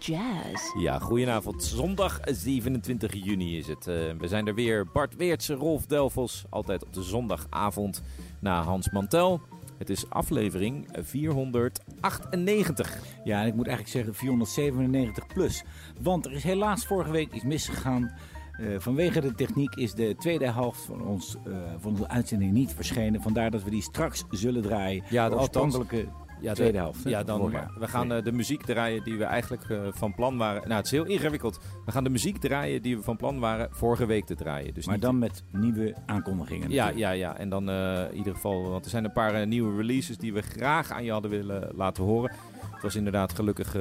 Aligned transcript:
Jazz. 0.00 0.72
Ja, 0.78 0.98
goedenavond. 0.98 1.64
Zondag 1.64 2.20
27 2.24 3.24
juni 3.24 3.58
is 3.58 3.66
het. 3.66 3.86
Uh, 3.86 3.94
we 4.18 4.28
zijn 4.28 4.46
er 4.46 4.54
weer. 4.54 4.86
Bart 4.92 5.16
Weertse, 5.16 5.54
Rolf 5.54 5.86
Delvos. 5.86 6.44
Altijd 6.48 6.84
op 6.84 6.92
de 6.92 7.02
zondagavond 7.02 8.02
na 8.38 8.62
Hans 8.62 8.90
Mantel. 8.90 9.40
Het 9.78 9.90
is 9.90 10.10
aflevering 10.10 10.88
498. 10.92 12.98
Ja, 13.24 13.40
en 13.40 13.46
ik 13.46 13.54
moet 13.54 13.66
eigenlijk 13.66 13.96
zeggen 13.96 14.14
497 14.14 15.26
plus. 15.26 15.64
Want 16.00 16.26
er 16.26 16.32
is 16.32 16.42
helaas 16.42 16.86
vorige 16.86 17.10
week 17.10 17.32
iets 17.32 17.44
misgegaan. 17.44 18.12
Uh, 18.60 18.78
vanwege 18.78 19.20
de 19.20 19.34
techniek 19.34 19.74
is 19.74 19.94
de 19.94 20.14
tweede 20.18 20.52
helft 20.52 20.80
van, 20.80 21.06
ons, 21.06 21.36
uh, 21.46 21.54
van 21.78 21.90
onze 21.90 22.08
uitzending 22.08 22.52
niet 22.52 22.72
verschenen. 22.72 23.22
Vandaar 23.22 23.50
dat 23.50 23.62
we 23.62 23.70
die 23.70 23.82
straks 23.82 24.24
zullen 24.30 24.62
draaien. 24.62 25.04
Ja, 25.08 25.28
de 25.28 25.36
oorspronkelijke 25.36 26.06
ja, 26.40 26.54
tweede 26.54 26.78
helft. 26.78 27.02
Ja, 27.04 27.22
dan, 27.22 27.50
we 27.78 27.88
gaan 27.88 28.12
uh, 28.12 28.22
de 28.22 28.32
muziek 28.32 28.62
draaien 28.62 29.04
die 29.04 29.18
we 29.18 29.24
eigenlijk 29.24 29.68
uh, 29.68 29.80
van 29.90 30.14
plan 30.14 30.36
waren. 30.36 30.62
Nou, 30.62 30.74
het 30.74 30.84
is 30.84 30.90
heel 30.90 31.04
ingewikkeld. 31.04 31.58
We 31.84 31.92
gaan 31.92 32.04
de 32.04 32.10
muziek 32.10 32.38
draaien 32.38 32.82
die 32.82 32.96
we 32.96 33.02
van 33.02 33.16
plan 33.16 33.38
waren 33.38 33.68
vorige 33.70 34.06
week 34.06 34.26
te 34.26 34.34
draaien. 34.34 34.74
Dus 34.74 34.86
maar 34.86 35.00
dan 35.00 35.18
met 35.18 35.44
nieuwe 35.52 35.94
aankondigingen. 36.06 36.70
Ja, 36.70 36.88
ja, 36.88 37.10
ja. 37.10 37.36
En 37.36 37.48
dan 37.48 37.70
uh, 37.70 38.10
in 38.10 38.16
ieder 38.16 38.34
geval, 38.34 38.70
want 38.70 38.84
er 38.84 38.90
zijn 38.90 39.04
een 39.04 39.12
paar 39.12 39.46
nieuwe 39.46 39.76
releases 39.76 40.18
die 40.18 40.32
we 40.32 40.40
graag 40.40 40.90
aan 40.90 41.04
je 41.04 41.12
hadden 41.12 41.30
willen 41.30 41.70
laten 41.74 42.04
horen. 42.04 42.32
Het 42.72 42.82
was 42.82 42.96
inderdaad 42.96 43.34
gelukkig 43.34 43.74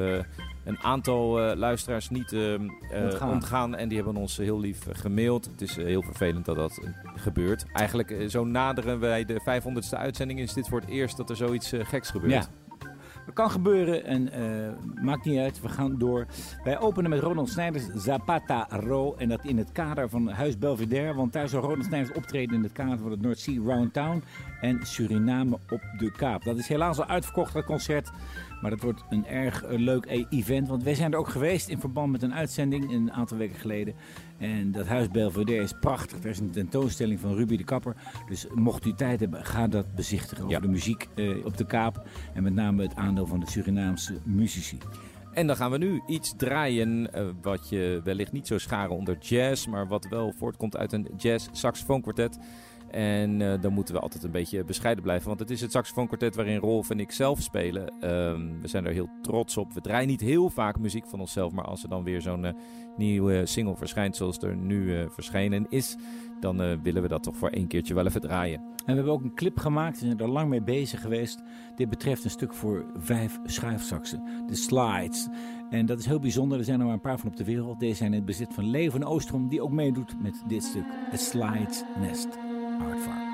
een 0.63 0.79
aantal 0.81 1.55
luisteraars 1.55 2.09
niet 2.09 2.35
ontgaan. 2.91 3.29
ontgaan. 3.29 3.75
En 3.75 3.87
die 3.87 3.97
hebben 3.97 4.15
ons 4.15 4.37
heel 4.37 4.59
lief 4.59 4.85
gemaild. 4.91 5.45
Het 5.45 5.61
is 5.61 5.75
heel 5.75 6.01
vervelend 6.01 6.45
dat 6.45 6.55
dat 6.55 6.79
gebeurt. 7.15 7.65
Eigenlijk 7.73 8.15
zo 8.27 8.45
naderen 8.45 8.99
wij 8.99 9.25
de 9.25 9.41
500ste 9.41 9.97
uitzending. 9.97 10.39
Is 10.39 10.53
dit 10.53 10.67
voor 10.67 10.79
het 10.79 10.89
eerst 10.89 11.17
dat 11.17 11.29
er 11.29 11.35
zoiets 11.35 11.73
geks 11.83 12.09
gebeurt. 12.09 12.33
Ja. 12.33 12.47
Dat 13.29 13.37
kan 13.37 13.51
gebeuren 13.51 14.05
en 14.05 14.29
uh, 14.41 15.03
maakt 15.03 15.25
niet 15.25 15.39
uit. 15.39 15.61
We 15.61 15.69
gaan 15.69 15.97
door. 15.97 16.25
Wij 16.63 16.79
openen 16.79 17.09
met 17.09 17.19
Ronald 17.19 17.49
Snijders 17.49 17.85
Zapata 17.95 18.67
Ro. 18.69 19.15
En 19.17 19.29
dat 19.29 19.45
in 19.45 19.57
het 19.57 19.71
kader 19.71 20.09
van 20.09 20.29
Huis 20.29 20.57
Belvedere. 20.57 21.13
Want 21.13 21.33
daar 21.33 21.49
zal 21.49 21.61
Ronald 21.61 21.85
Snijders 21.85 22.17
optreden 22.17 22.55
in 22.55 22.63
het 22.63 22.71
kader 22.71 22.97
van 22.97 23.11
het 23.11 23.21
North 23.21 23.39
Sea 23.39 23.61
Round 23.65 23.93
Town. 23.93 24.23
En 24.61 24.79
Suriname 24.83 25.57
op 25.69 25.81
de 25.97 26.11
Kaap. 26.11 26.43
Dat 26.43 26.57
is 26.57 26.67
helaas 26.67 26.97
al 26.99 27.05
uitverkocht, 27.05 27.53
dat 27.53 27.65
concert. 27.65 28.09
Maar 28.61 28.71
dat 28.71 28.81
wordt 28.81 29.03
een 29.09 29.25
erg 29.25 29.63
leuk 29.67 30.05
e- 30.05 30.25
event. 30.29 30.67
Want 30.67 30.83
wij 30.83 30.95
zijn 30.95 31.11
er 31.11 31.17
ook 31.17 31.27
geweest 31.29 31.69
in 31.69 31.79
verband 31.79 32.11
met 32.11 32.21
een 32.23 32.33
uitzending 32.33 32.91
een 32.91 33.11
aantal 33.11 33.37
weken 33.37 33.55
geleden. 33.59 33.93
En 34.37 34.71
dat 34.71 34.87
huis 34.87 35.09
Belvedere 35.09 35.63
is 35.63 35.73
prachtig. 35.79 36.23
Er 36.23 36.29
is 36.29 36.39
een 36.39 36.51
tentoonstelling 36.51 37.19
van 37.19 37.35
Ruby 37.35 37.57
de 37.57 37.63
Kapper. 37.63 37.95
Dus 38.27 38.47
mocht 38.53 38.85
u 38.85 38.93
tijd 38.93 39.19
hebben, 39.19 39.45
ga 39.45 39.67
dat 39.67 39.95
bezichtigen. 39.95 40.43
Over 40.43 40.55
Ja. 40.55 40.59
de 40.61 40.67
muziek 40.67 41.07
eh, 41.15 41.45
op 41.45 41.57
de 41.57 41.65
Kaap. 41.65 42.07
En 42.33 42.43
met 42.43 42.53
name 42.53 42.81
het 42.83 42.95
aandeel 42.95 43.25
van 43.27 43.39
de 43.39 43.49
Surinaamse 43.49 44.17
muzici. 44.23 44.77
En 45.33 45.47
dan 45.47 45.55
gaan 45.55 45.71
we 45.71 45.77
nu 45.77 46.01
iets 46.07 46.33
draaien 46.37 47.09
uh, 47.15 47.27
wat 47.41 47.69
je 47.69 48.01
wellicht 48.03 48.31
niet 48.31 48.47
zo 48.47 48.57
scharen 48.57 48.95
onder 48.95 49.17
jazz, 49.17 49.67
maar 49.67 49.87
wat 49.87 50.07
wel 50.09 50.33
voortkomt 50.37 50.77
uit 50.77 50.93
een 50.93 51.07
jazz 51.17 51.47
saxofoonkwartet. 51.51 52.39
En 52.91 53.39
uh, 53.39 53.53
dan 53.61 53.73
moeten 53.73 53.93
we 53.93 53.99
altijd 53.99 54.23
een 54.23 54.31
beetje 54.31 54.63
bescheiden 54.63 55.03
blijven, 55.03 55.27
want 55.27 55.39
het 55.39 55.49
is 55.49 55.61
het 55.61 55.71
saxofoonkwartet 55.71 56.35
waarin 56.35 56.57
Rolf 56.57 56.89
en 56.89 56.99
ik 56.99 57.11
zelf 57.11 57.41
spelen. 57.41 58.11
Um, 58.11 58.61
we 58.61 58.67
zijn 58.67 58.85
er 58.85 58.93
heel 58.93 59.09
trots 59.21 59.57
op. 59.57 59.73
We 59.73 59.81
draaien 59.81 60.07
niet 60.07 60.21
heel 60.21 60.49
vaak 60.49 60.79
muziek 60.79 61.07
van 61.07 61.19
onszelf, 61.19 61.51
maar 61.51 61.65
als 61.65 61.83
er 61.83 61.89
dan 61.89 62.03
weer 62.03 62.21
zo'n 62.21 62.43
uh, 62.43 62.51
nieuwe 62.97 63.45
single 63.45 63.75
verschijnt 63.75 64.15
zoals 64.15 64.37
er 64.37 64.55
nu 64.55 64.83
uh, 64.83 65.05
verschenen 65.09 65.65
is, 65.69 65.95
dan 66.39 66.81
willen 66.81 67.01
we 67.01 67.07
dat 67.07 67.23
toch 67.23 67.35
voor 67.35 67.49
één 67.49 67.67
keertje 67.67 67.93
wel 67.93 68.05
even 68.05 68.21
draaien. 68.21 68.59
En 68.59 68.95
we 68.95 69.01
hebben 69.01 69.13
ook 69.13 69.23
een 69.23 69.35
clip 69.35 69.57
gemaakt, 69.57 69.99
we 69.99 70.05
zijn 70.05 70.19
er 70.19 70.29
lang 70.29 70.49
mee 70.49 70.61
bezig 70.61 71.01
geweest. 71.01 71.41
Dit 71.75 71.89
betreft 71.89 72.23
een 72.23 72.29
stuk 72.29 72.53
voor 72.53 72.85
vijf 72.95 73.39
schuifsaxen, 73.45 74.23
de 74.47 74.55
slides. 74.55 75.27
En 75.69 75.85
dat 75.85 75.99
is 75.99 76.05
heel 76.05 76.19
bijzonder, 76.19 76.57
er 76.57 76.63
zijn 76.63 76.79
er 76.79 76.85
maar 76.85 76.93
een 76.93 77.01
paar 77.01 77.19
van 77.19 77.29
op 77.29 77.35
de 77.35 77.43
wereld. 77.43 77.79
Deze 77.79 77.95
zijn 77.95 78.11
in 78.11 78.17
het 78.17 78.25
bezit 78.25 78.53
van 78.53 78.69
Leven 78.69 79.03
Oostrom, 79.03 79.47
die 79.47 79.61
ook 79.61 79.71
meedoet 79.71 80.21
met 80.21 80.43
dit 80.47 80.63
stuk, 80.63 80.85
het 80.87 81.21
Slides 81.21 81.83
Nest 81.99 82.48
Art 82.81 82.97
Farm. 82.99 83.28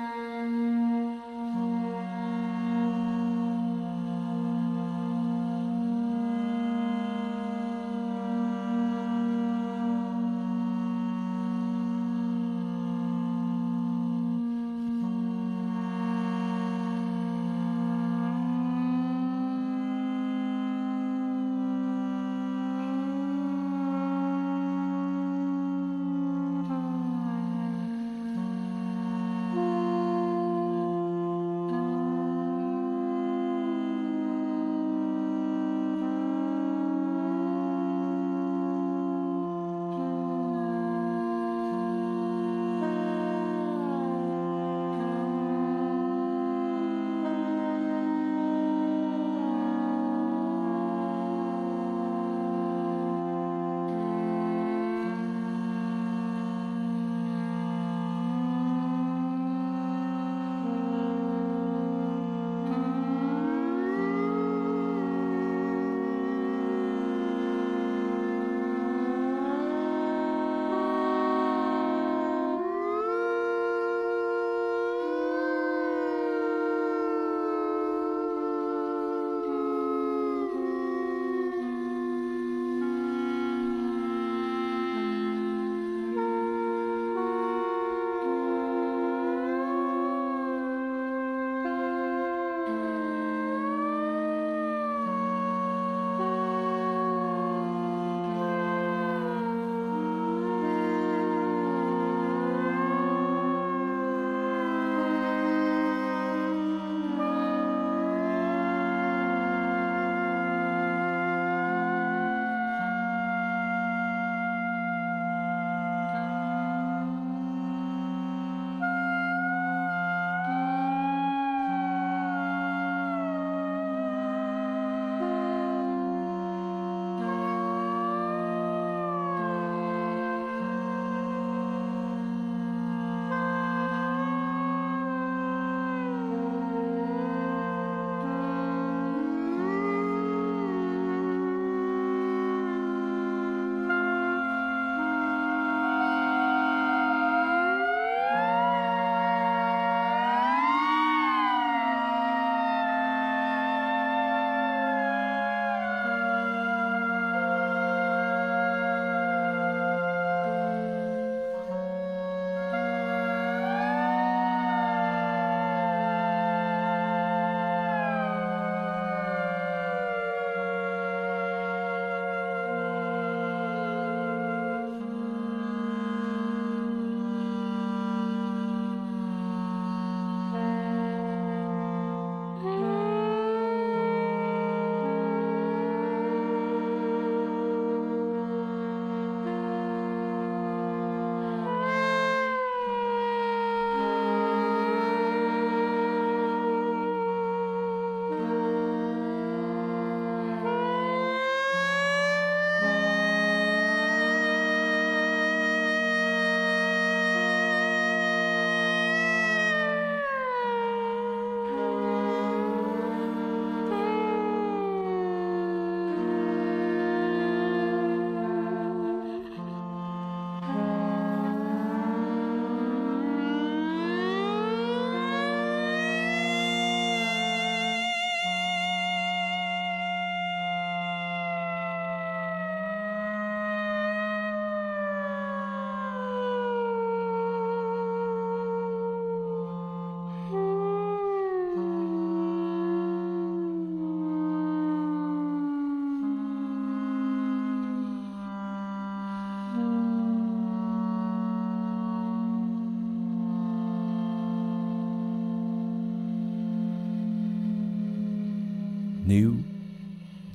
New 259.26 259.54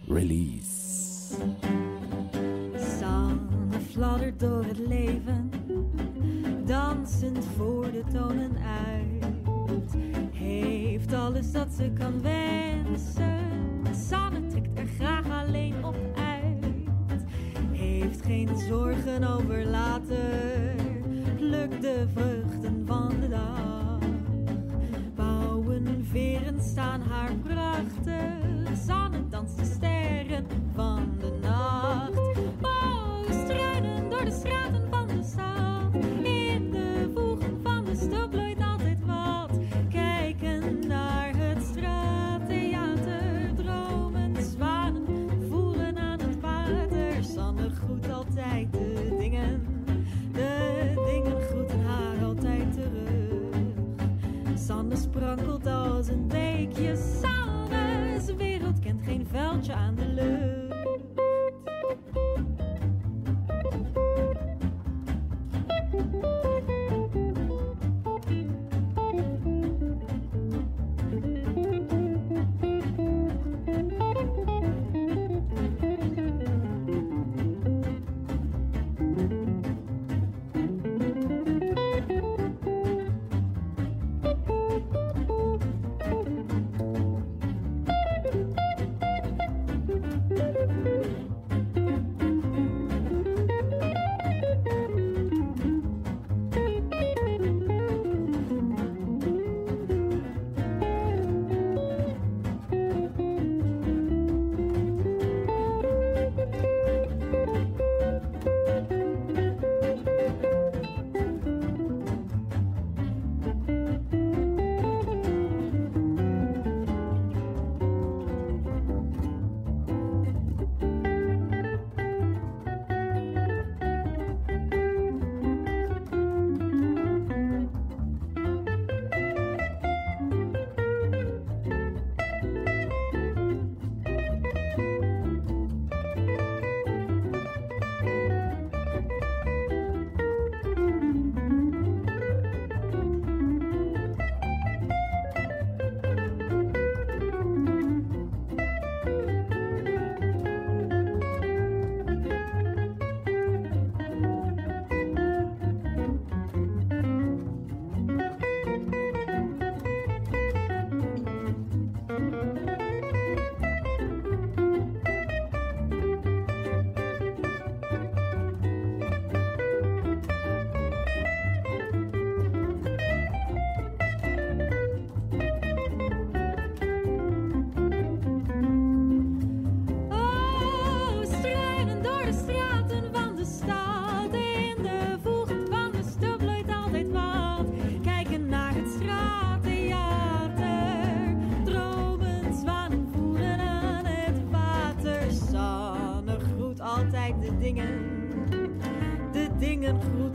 Release. 0.07 1.35
Sanne 2.99 3.79
fladdert 3.91 4.39
door 4.39 4.63
het 4.63 4.77
leven, 4.77 5.51
dansend 6.65 7.45
voor 7.57 7.91
de 7.91 8.03
tonen 8.13 8.51
uit. 8.57 9.95
Heeft 10.31 11.13
alles 11.13 11.51
dat 11.51 11.67
ze 11.77 11.91
kan 11.99 12.21
wensen, 12.21 13.39
Sanne 14.07 14.47
trekt 14.47 14.79
er 14.79 14.87
graag 14.97 15.45
alleen 15.45 15.85
op 15.85 15.97
uit. 16.15 17.23
Heeft 17.71 18.25
geen 18.25 18.57
zorgen 18.67 19.23
over 19.23 19.65
later, 19.65 20.75
plukt 21.37 21.81
de 21.81 22.07
vruchten 22.13 22.83
van 22.85 23.09
de 23.19 23.29
dag. 23.29 23.70
Staan 26.71 27.01
haar 27.01 27.31
prachtig, 27.43 28.77
aan 59.73 59.95
de 59.95 60.07
lucht. 60.07 60.40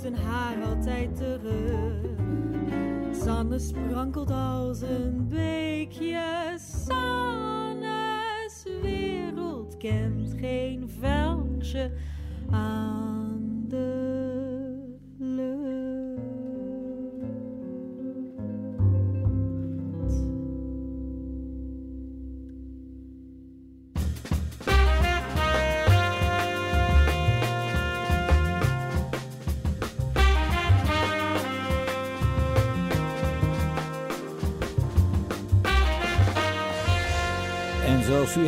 Groeten 0.06 0.24
haar 0.24 0.64
altijd 0.64 1.16
terug. 1.16 1.94
Sanne 3.24 3.58
sprankelt 3.58 4.30
als 4.30 4.80
een 4.80 5.26
beekje. 5.28 6.54
Sanne's 6.86 8.64
wereld 8.82 9.76
kent 9.76 10.34
geen 10.36 10.88
vuiltje 11.00 11.90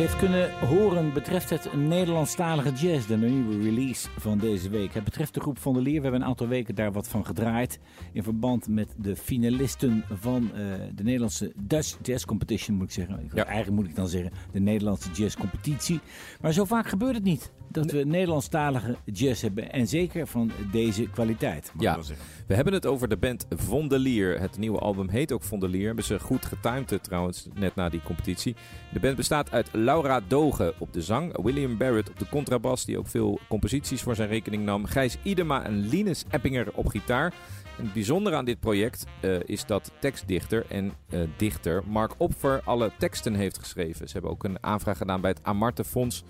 heeft 0.09 0.21
kunnen 0.21 0.51
horen, 0.51 1.13
betreft 1.13 1.49
het 1.49 1.73
Nederlandstalige 1.73 2.71
jazz 2.71 3.07
de 3.07 3.17
nieuwe 3.17 3.63
release 3.63 4.07
van 4.17 4.37
deze 4.37 4.69
week. 4.69 4.93
Het 4.93 5.03
betreft 5.03 5.33
de 5.33 5.39
groep 5.39 5.59
Van 5.59 5.73
der 5.73 5.81
Leer. 5.81 5.95
We 5.95 6.01
hebben 6.01 6.21
een 6.21 6.27
aantal 6.27 6.47
weken 6.47 6.75
daar 6.75 6.91
wat 6.91 7.07
van 7.07 7.25
gedraaid. 7.25 7.79
In 8.11 8.23
verband 8.23 8.67
met 8.67 8.93
de 8.97 9.15
finalisten 9.15 10.03
van 10.13 10.51
eh, 10.53 10.61
de 10.95 11.03
Nederlandse 11.03 11.51
Dutch 11.55 11.97
Jazz 12.01 12.25
Competition, 12.25 12.75
moet 12.75 12.85
ik 12.85 12.91
zeggen. 12.91 13.29
Ja. 13.33 13.45
Eigenlijk 13.45 13.81
moet 13.81 13.89
ik 13.89 13.95
dan 13.95 14.07
zeggen 14.07 14.31
de 14.51 14.59
Nederlandse 14.59 15.09
Jazz 15.11 15.35
Competitie. 15.35 15.99
Maar 16.41 16.53
zo 16.53 16.65
vaak 16.65 16.87
gebeurt 16.87 17.15
het 17.15 17.23
niet 17.23 17.51
dat 17.71 17.91
we 17.91 18.03
Nederlandstalige 18.03 18.95
jazz 19.05 19.41
hebben. 19.41 19.71
En 19.71 19.87
zeker 19.87 20.27
van 20.27 20.51
deze 20.71 21.09
kwaliteit, 21.09 21.71
mag 21.73 21.83
Ja. 21.83 21.89
ik 21.89 21.95
wel 21.95 22.05
zeggen. 22.05 22.25
We 22.47 22.55
hebben 22.55 22.73
het 22.73 22.85
over 22.85 23.07
de 23.09 23.17
band 23.17 23.45
Vondelier. 23.49 24.39
Het 24.39 24.57
nieuwe 24.57 24.79
album 24.79 25.09
heet 25.09 25.31
ook 25.31 25.43
Vondelier. 25.43 25.85
Hebben 25.85 26.03
ze 26.03 26.19
goed 26.19 26.45
getimed 26.45 26.91
eh, 26.91 26.99
trouwens, 26.99 27.47
net 27.53 27.75
na 27.75 27.89
die 27.89 28.01
competitie. 28.01 28.55
De 28.93 28.99
band 28.99 29.15
bestaat 29.15 29.51
uit 29.51 29.69
Laura 29.71 30.21
Dogen 30.27 30.73
op 30.77 30.93
de 30.93 31.01
zang, 31.01 31.41
William 31.43 31.77
Barrett 31.77 32.09
op 32.09 32.19
de 32.19 32.29
contrabas, 32.29 32.85
die 32.85 32.97
ook 32.97 33.07
veel 33.07 33.39
composities 33.47 34.01
voor 34.01 34.15
zijn 34.15 34.29
rekening 34.29 34.63
nam, 34.65 34.85
Gijs 34.85 35.17
Idema 35.23 35.63
en 35.63 35.87
Linus 35.87 36.23
Eppinger 36.29 36.67
op 36.73 36.87
gitaar. 36.87 37.33
En 37.77 37.83
het 37.85 37.93
bijzondere 37.93 38.35
aan 38.35 38.45
dit 38.45 38.59
project 38.59 39.05
eh, 39.21 39.39
is 39.45 39.65
dat 39.65 39.91
tekstdichter 39.99 40.65
en 40.69 40.91
eh, 41.09 41.19
dichter 41.37 41.83
Mark 41.87 42.13
Opfer 42.17 42.61
alle 42.65 42.91
teksten 42.97 43.33
heeft 43.35 43.59
geschreven. 43.59 44.07
Ze 44.07 44.13
hebben 44.13 44.31
ook 44.31 44.43
een 44.43 44.57
aanvraag 44.63 44.97
gedaan 44.97 45.21
bij 45.21 45.29
het 45.29 45.39
Amarte 45.43 45.83
Fonds. 45.83 46.23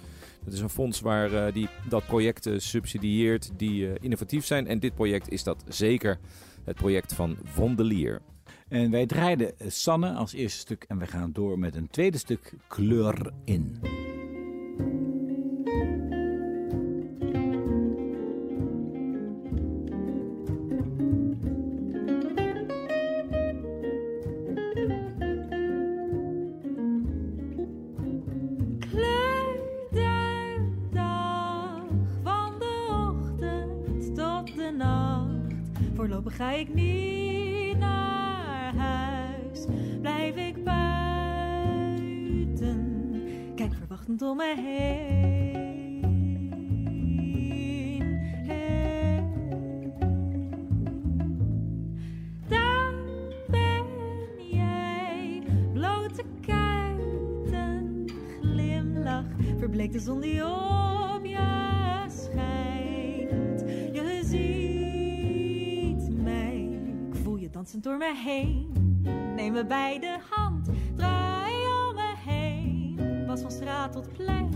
Het 0.44 0.54
is 0.54 0.60
een 0.60 0.70
fonds 0.70 1.02
waar, 1.02 1.34
eh, 1.34 1.54
die 1.54 1.68
dat 1.90 2.06
projecten 2.06 2.54
eh, 2.54 2.60
subsidieert 2.60 3.52
die 3.58 3.88
eh, 3.88 3.96
innovatief 4.02 4.46
zijn. 4.46 4.68
En 4.68 4.80
dit 4.80 4.96
project 4.96 5.30
is 5.30 5.44
dat 5.44 5.64
zeker 5.68 6.20
het 6.64 6.76
project 6.76 7.14
van 7.14 7.38
Vondelier. 7.44 8.22
En 8.68 8.92
wij 8.92 9.06
draaiden 9.06 9.54
Sanne 9.68 10.12
als 10.14 10.34
eerste 10.34 10.60
stuk 10.60 10.86
en 10.88 10.98
we 10.98 11.08
gaan 11.08 11.32
door 11.32 11.60
met 11.60 11.76
een 11.76 11.90
tweede 11.90 12.18
stuk 12.18 12.54
Kleur 12.68 13.32
in. 13.46 13.80
Ga 36.30 36.52
ik 36.52 36.74
niet 36.74 37.78
naar 37.78 38.76
huis, 38.76 39.66
blijf 40.02 40.36
ik 40.36 40.64
buiten. 40.64 40.88
Kijk 43.56 43.74
verwachtend 43.74 44.22
om 44.22 44.38
me 44.38 44.54
heen. 44.58 45.68
Daar 52.48 52.94
ben 53.48 53.86
jij, 54.52 55.44
blote 55.74 56.24
kijken. 56.42 58.06
glimlach, 58.42 59.26
verbleekt 59.58 59.94
de 59.94 60.00
zon 60.00 60.22
die 60.22 60.39
door 67.78 67.98
me 67.98 68.16
heen. 68.16 68.72
Neem 69.36 69.54
me 69.54 69.66
bij 69.66 70.00
de 70.00 70.18
hand, 70.30 70.70
draai 70.96 71.54
om 71.54 71.96
me 71.96 72.14
heen. 72.26 73.24
Pas 73.28 73.42
van 73.42 73.52
straat 73.52 73.92
tot 73.92 74.14
plein 74.14 74.50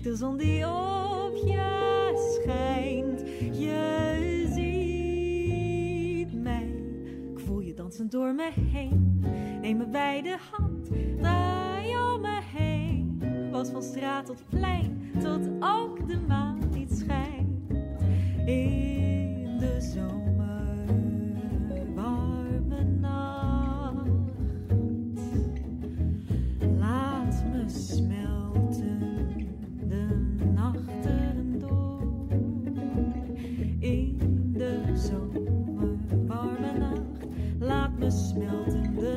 feitos 0.00 0.22
um 0.22 0.36
de 0.36 0.64
outro. 0.64 0.79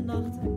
nachten. 0.06 0.53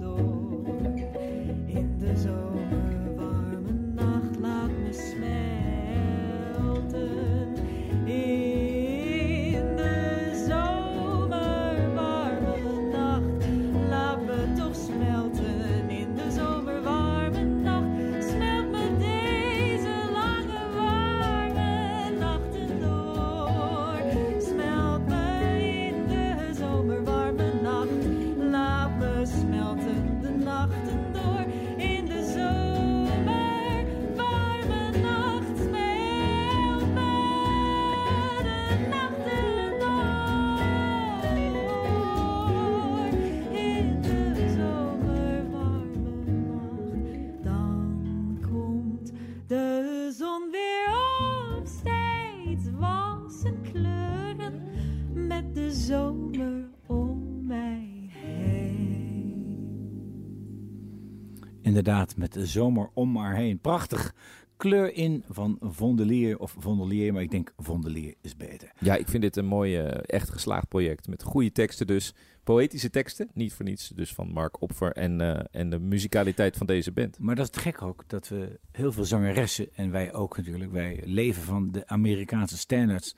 inderdaad, 61.77 62.17
met 62.17 62.33
de 62.33 62.47
zomer 62.47 62.91
om 62.95 63.17
haar 63.17 63.37
heen. 63.37 63.59
Prachtig 63.59 64.15
kleur 64.57 64.95
in 64.95 65.25
van 65.29 65.59
Vondelier 65.61 66.39
of 66.39 66.55
Vondelier, 66.59 67.13
maar 67.13 67.23
ik 67.23 67.31
denk 67.31 67.53
Vondelier 67.59 68.15
is 68.21 68.37
beter. 68.37 68.73
Ja, 68.79 68.95
ik 68.95 69.09
vind 69.09 69.23
dit 69.23 69.37
een 69.37 69.47
mooi, 69.47 69.77
eh, 69.77 69.99
echt 70.07 70.31
geslaagd 70.31 70.69
project 70.69 71.09
met 71.09 71.23
goede 71.23 71.53
teksten 71.53 71.87
dus. 71.87 72.15
Poëtische 72.45 72.91
teksten, 72.91 73.29
niet 73.35 73.53
voor 73.53 73.65
niets, 73.65 73.89
dus 73.89 74.15
van 74.15 74.29
Mark 74.29 74.61
Opfer 74.61 74.93
en, 74.93 75.21
eh, 75.21 75.45
en 75.51 75.71
de 75.71 75.79
muzikaliteit 75.79 76.57
van 76.57 76.67
deze 76.67 76.93
band. 76.93 77.19
Maar 77.19 77.35
dat 77.35 77.49
is 77.49 77.55
het 77.55 77.63
gek 77.63 77.83
ook, 77.83 78.05
dat 78.07 78.29
we 78.29 78.59
heel 78.73 78.93
veel 78.93 79.05
zangeressen, 79.05 79.69
en 79.75 79.91
wij 79.91 80.15
ook 80.15 80.37
natuurlijk, 80.37 80.73
wij 80.73 81.03
leven 81.05 81.43
van 81.43 81.73
de 81.73 81.87
Amerikaanse 81.87 82.59
standards... 82.59 83.15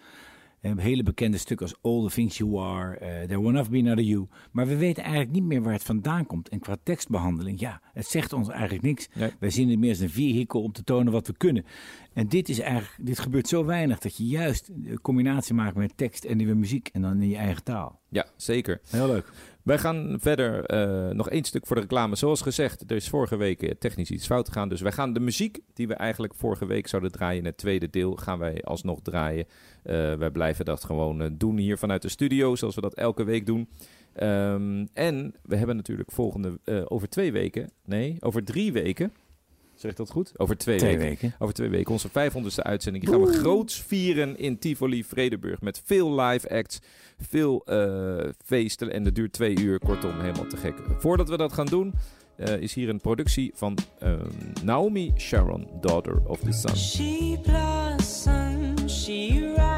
Hele 0.61 1.03
bekende 1.03 1.38
stukken 1.38 1.66
als 1.66 1.79
All 1.83 2.09
the 2.09 2.14
Things 2.14 2.38
You 2.38 2.59
Are, 2.59 2.97
eh 2.97 3.27
There 3.27 3.40
Will 3.40 3.53
Never 3.53 3.71
Be 3.71 3.79
Another 3.79 4.05
You. 4.05 4.27
Maar 4.53 4.66
we 4.66 4.77
weten 4.77 5.03
eigenlijk 5.03 5.33
niet 5.33 5.44
meer 5.44 5.62
waar 5.62 5.73
het 5.73 5.83
vandaan 5.83 6.27
komt. 6.27 6.49
En 6.49 6.59
qua 6.59 6.77
tekstbehandeling, 6.83 7.61
ja, 7.61 7.81
het 7.92 8.07
zegt 8.07 8.33
ons 8.33 8.49
eigenlijk 8.49 8.83
niks. 8.83 9.09
Nee. 9.14 9.31
Wij 9.38 9.51
zien 9.51 9.68
het 9.68 9.79
meer 9.79 9.90
als 9.90 9.99
een 9.99 10.11
vehikel 10.11 10.62
om 10.62 10.73
te 10.73 10.85
tonen 10.85 11.12
wat 11.12 11.27
we 11.27 11.37
kunnen. 11.37 11.64
En 12.12 12.29
dit 12.29 12.49
is 12.49 12.59
eigenlijk, 12.59 12.97
dit 13.01 13.18
gebeurt 13.18 13.49
zo 13.49 13.64
weinig 13.64 13.99
dat 13.99 14.16
je 14.16 14.27
juist 14.27 14.68
een 14.68 15.01
combinatie 15.01 15.55
maakt 15.55 15.77
met 15.77 15.97
tekst 15.97 16.25
en 16.25 16.37
nieuwe 16.37 16.55
muziek 16.55 16.88
en 16.92 17.03
dan 17.03 17.23
in 17.23 17.29
je 17.29 17.37
eigen 17.37 17.64
taal. 17.64 18.01
Ja, 18.09 18.27
zeker. 18.37 18.81
Heel 18.88 19.07
leuk. 19.07 19.33
Wij 19.68 19.78
gaan 19.78 20.16
verder 20.20 20.64
eh, 20.64 21.14
nog 21.14 21.31
één 21.31 21.44
stuk 21.44 21.66
voor 21.66 21.76
de 21.76 21.83
reclame. 21.83 22.16
Zoals 22.16 22.40
gezegd, 22.40 22.90
er 22.90 22.96
is 22.96 23.09
vorige 23.09 23.37
week 23.37 23.62
eh, 23.62 23.70
technisch 23.70 24.11
iets 24.11 24.26
fout 24.26 24.48
gegaan. 24.48 24.68
Dus 24.68 24.81
wij 24.81 24.92
gaan 24.92 25.12
de 25.12 25.20
muziek 25.20 25.61
die 25.74 25.88
we 25.88 25.94
eigenlijk 25.94 26.35
vorige 26.35 26.66
week 26.66 26.87
zouden 26.87 27.12
draaien 27.12 27.38
in 27.38 27.44
het 27.44 27.57
tweede 27.57 27.90
deel, 27.90 28.16
gaan 28.16 28.38
wij 28.38 28.62
alsnog 28.64 29.00
draaien. 29.02 29.46
Eh, 29.83 30.14
wij 30.14 30.31
blijven 30.31 30.64
dat 30.64 30.85
gewoon 30.85 31.35
doen 31.37 31.57
hier 31.57 31.78
vanuit 31.78 32.02
de 32.02 32.09
studio, 32.09 32.54
zoals 32.57 32.74
we 32.74 32.81
dat 32.81 32.94
elke 32.94 33.24
week 33.24 33.46
doen. 33.46 33.68
Ehm, 34.12 34.87
en 34.92 35.35
we 35.42 35.57
hebben 35.57 35.76
natuurlijk 35.76 36.11
volgende, 36.11 36.59
over 36.88 37.09
twee 37.09 37.33
weken, 37.33 37.70
nee, 37.85 38.16
over 38.20 38.44
drie 38.44 38.72
weken. 38.72 39.12
Zeg 39.79 39.91
ik 39.91 39.97
dat 39.97 40.11
goed? 40.11 40.33
Over 40.37 40.57
twee, 40.57 40.79
Twee 40.79 40.99
weken. 40.99 41.09
weken. 41.09 41.35
Over 41.38 41.55
twee 41.55 41.69
weken, 41.69 41.93
onze 41.93 42.09
500ste 42.09 42.62
uitzending. 42.62 43.05
Die 43.05 43.14
gaan 43.14 43.25
we 43.25 43.33
groots 43.33 43.83
vieren 43.83 44.38
in 44.38 44.59
Tivoli, 44.59 45.05
Vredeburg. 45.05 45.61
Met 45.61 45.83
veel 45.85 46.21
live 46.21 46.49
acts, 46.51 46.81
veel 47.19 47.62
eh, 47.64 48.29
feesten. 48.45 48.93
En 48.93 49.05
dat 49.05 49.14
duurt 49.14 49.33
twee 49.33 49.59
uur, 49.61 49.79
kortom, 49.79 50.21
helemaal 50.21 50.47
te 50.47 50.57
gek. 50.57 50.75
Voordat 50.99 51.29
we 51.29 51.37
dat 51.37 51.53
gaan 51.53 51.67
doen, 51.67 51.95
eh, 52.37 52.57
is 52.61 52.75
hier 52.75 52.88
een 52.88 53.01
productie 53.01 53.51
van 53.55 53.77
ehm, 53.99 54.27
Naomi 54.64 55.12
Sharon, 55.17 55.67
Daughter 55.81 56.21
of 56.27 56.41
the 56.41 56.53
Sun. 56.53 56.77
She 56.77 57.38
blossoms, 57.43 59.05
she 59.05 59.29
rides 59.57 59.78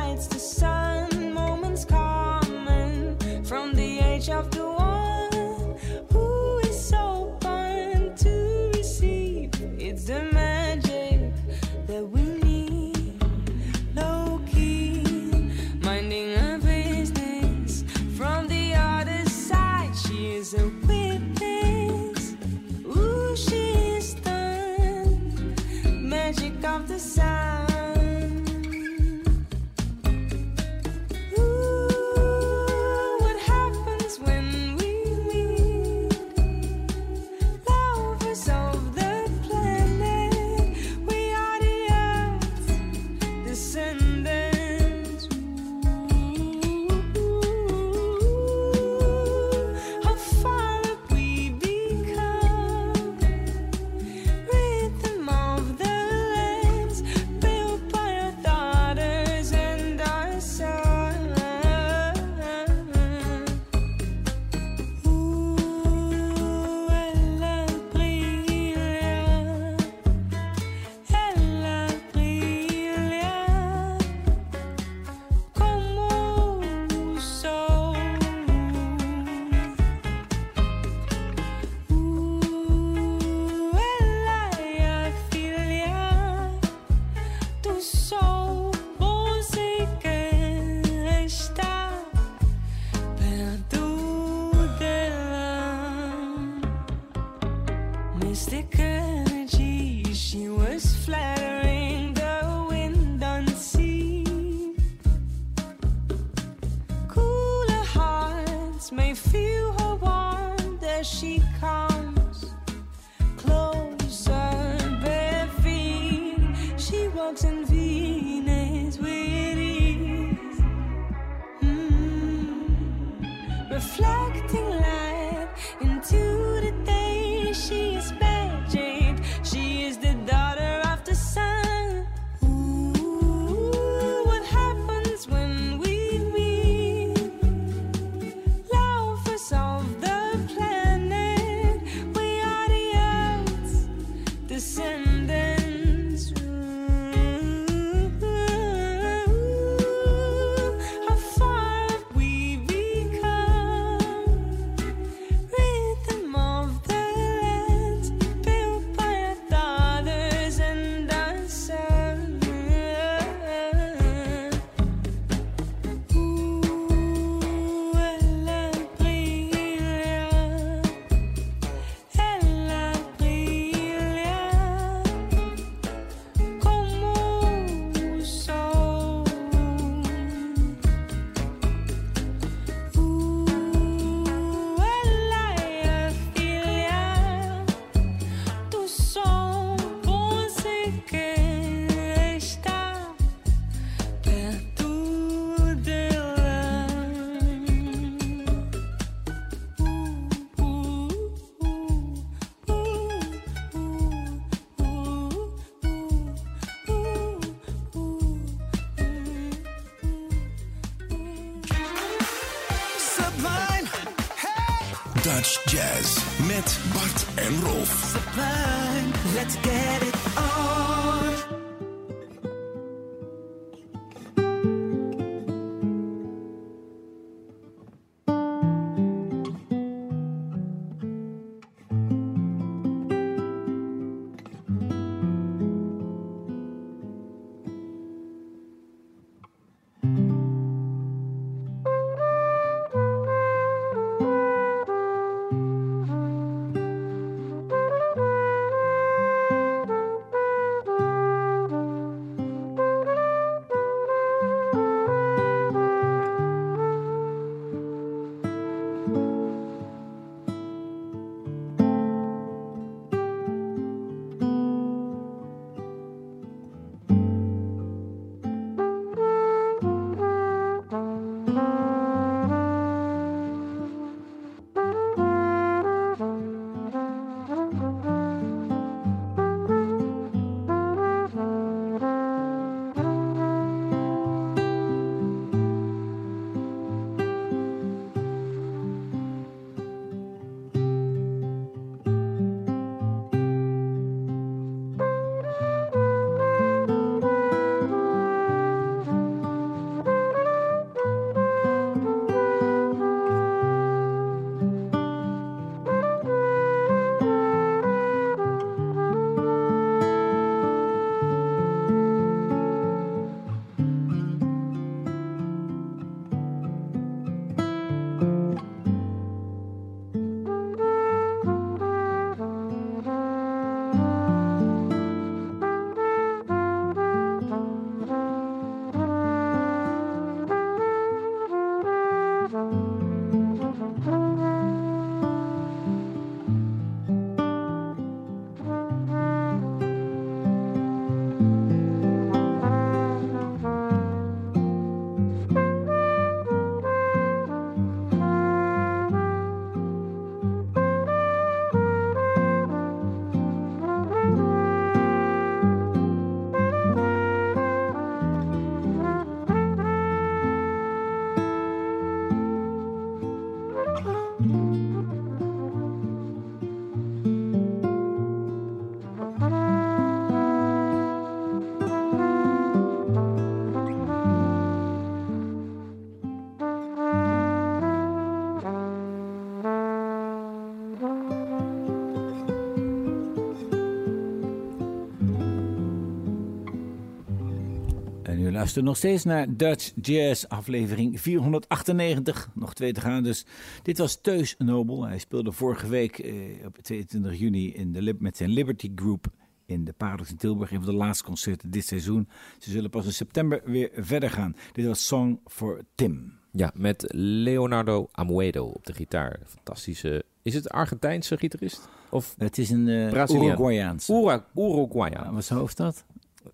luistert 388.60 388.84
nog 388.84 388.96
steeds 388.96 389.24
naar 389.24 389.56
Dutch 389.56 389.92
Jazz, 390.00 390.44
aflevering 390.44 391.20
498. 391.20 392.50
Nog 392.54 392.74
twee 392.74 392.92
te 392.92 393.00
gaan, 393.00 393.22
dus 393.22 393.44
dit 393.82 393.98
was 393.98 394.20
Teus 394.20 394.54
Nobel. 394.58 395.06
Hij 395.06 395.18
speelde 395.18 395.52
vorige 395.52 395.88
week 395.88 396.18
eh, 396.18 396.32
op 396.66 396.78
22 396.78 397.38
juni 397.38 397.74
in 397.74 397.92
de, 397.92 398.02
Lib- 398.02 398.20
met 398.20 398.36
zijn 398.36 398.50
Liberty 398.50 398.90
Group 398.94 399.26
in 399.66 399.84
de 399.84 399.92
Parels 399.92 400.30
in 400.30 400.36
Tilburg. 400.36 400.70
Een 400.72 400.82
van 400.82 400.90
de 400.92 400.96
laatste 400.98 401.24
concerten 401.24 401.70
dit 401.70 401.86
seizoen. 401.86 402.28
Ze 402.58 402.70
zullen 402.70 402.90
pas 402.90 403.04
in 403.04 403.12
september 403.12 403.60
weer 403.64 403.90
verder 403.94 404.30
gaan. 404.30 404.56
Dit 404.72 404.86
was 404.86 405.06
Song 405.06 405.40
for 405.46 405.82
Tim. 405.94 406.32
Ja, 406.52 406.70
met 406.74 407.04
Leonardo 407.14 408.08
Amuedo 408.12 408.64
op 408.64 408.86
de 408.86 408.92
gitaar. 408.92 409.40
Fantastische. 409.46 410.24
Is 410.42 410.54
het 410.54 410.68
Argentijnse 410.70 411.36
gitarist? 411.36 411.88
Of 412.10 412.34
Het 412.38 412.58
is 412.58 412.70
een 412.70 412.88
eh 412.88 413.08
Braziliaan. 413.10 413.46
Uruguayaans. 413.46 414.08
Ura 414.08 414.46
Uruguayan? 414.54 415.32
Wat 415.34 415.42
is 415.42 415.48
hoofdstad? 415.48 416.04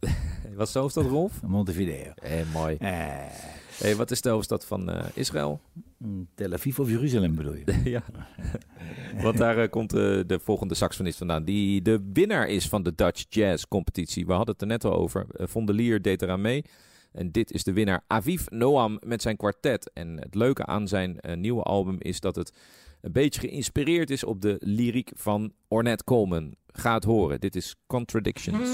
Wat 0.56 0.66
is 0.66 0.72
de 0.72 0.78
hoofdstad, 0.78 1.04
Rolf? 1.06 1.42
Montevideo. 1.46 2.12
Eh, 2.14 2.32
mooi. 2.52 2.76
Eh, 2.76 3.14
Hey, 3.76 3.96
wat 3.96 4.10
is 4.10 4.20
de 4.20 4.28
hoofdstad 4.28 4.64
van 4.66 4.90
eh, 4.90 5.04
Israël? 5.14 5.60
mm, 5.98 6.28
Tel 6.34 6.52
Aviv 6.52 6.78
of 6.78 6.90
Jeruzalem 6.90 7.34
bedoel 7.34 7.54
je? 7.54 7.80
ja. 7.90 8.02
Want 9.22 9.36
daar 9.36 9.58
eh, 9.58 9.70
komt 9.70 9.92
eh, 9.92 10.00
de 10.26 10.38
volgende 10.42 10.74
saxofonist 10.74 11.18
vandaan. 11.18 11.44
Die 11.44 11.82
de 11.82 12.10
winnaar 12.12 12.48
is 12.48 12.68
van 12.68 12.82
de 12.82 12.94
Dutch 12.94 13.24
Jazz 13.28 13.64
competitie. 13.68 14.26
We 14.26 14.32
hadden 14.32 14.52
het 14.52 14.60
er 14.62 14.68
net 14.68 14.84
al 14.84 14.92
over. 14.94 15.26
Vondelier 15.28 16.02
deed 16.02 16.22
eraan 16.22 16.40
mee. 16.40 16.64
En 17.12 17.30
dit 17.32 17.52
is 17.52 17.64
de 17.64 17.72
winnaar 17.72 18.04
Aviv 18.06 18.46
Noam 18.48 18.98
met 19.06 19.22
zijn 19.22 19.36
kwartet. 19.36 19.90
En 19.92 20.18
het 20.20 20.34
leuke 20.34 20.66
aan 20.66 20.88
zijn 20.88 21.20
eh, 21.20 21.36
nieuwe 21.36 21.62
album 21.62 21.96
is 21.98 22.20
dat 22.20 22.36
het 22.36 22.52
een 23.00 23.12
beetje 23.12 23.40
geïnspireerd 23.40 24.10
is 24.10 24.24
op 24.24 24.40
de 24.40 24.56
lyriek 24.58 25.10
van 25.14 25.52
Ornette 25.68 26.04
Coleman. 26.04 26.54
Ga 26.66 26.94
het 26.94 27.04
horen. 27.04 27.40
Dit 27.40 27.56
is 27.56 27.74
Contradictions. 27.86 28.68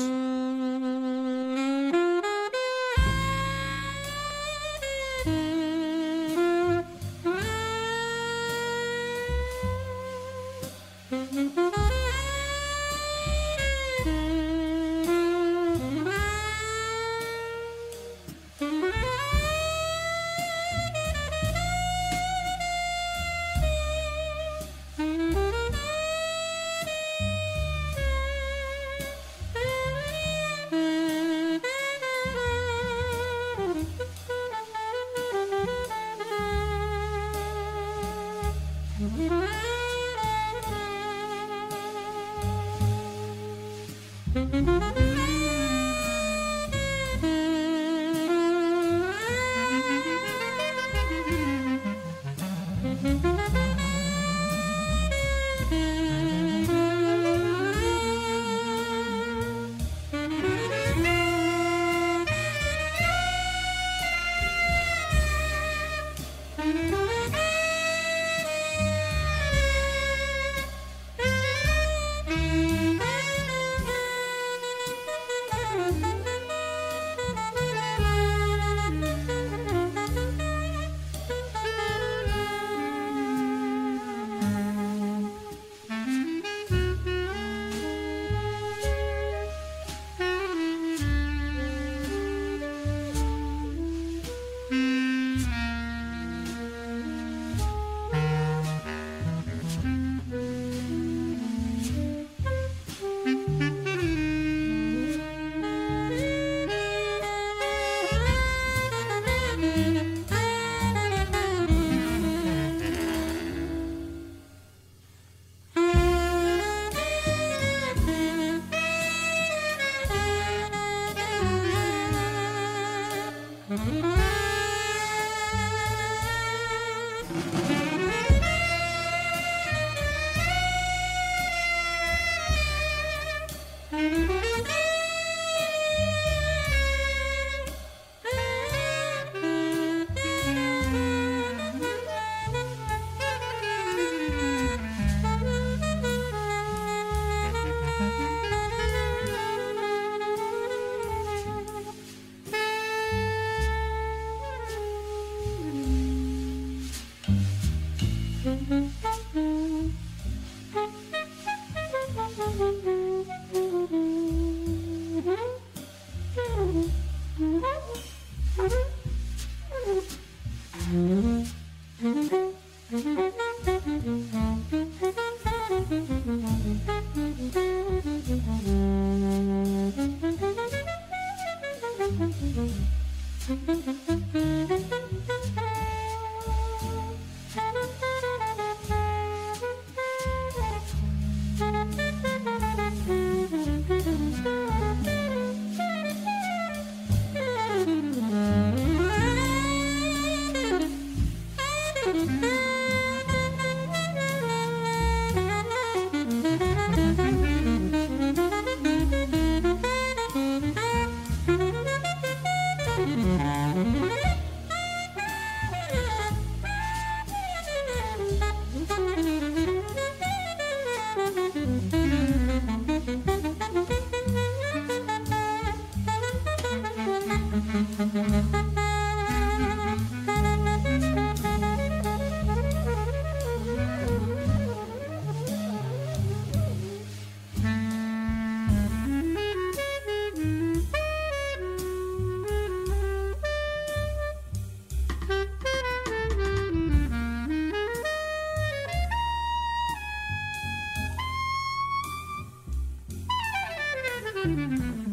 Mm-hmm. 254.45 255.12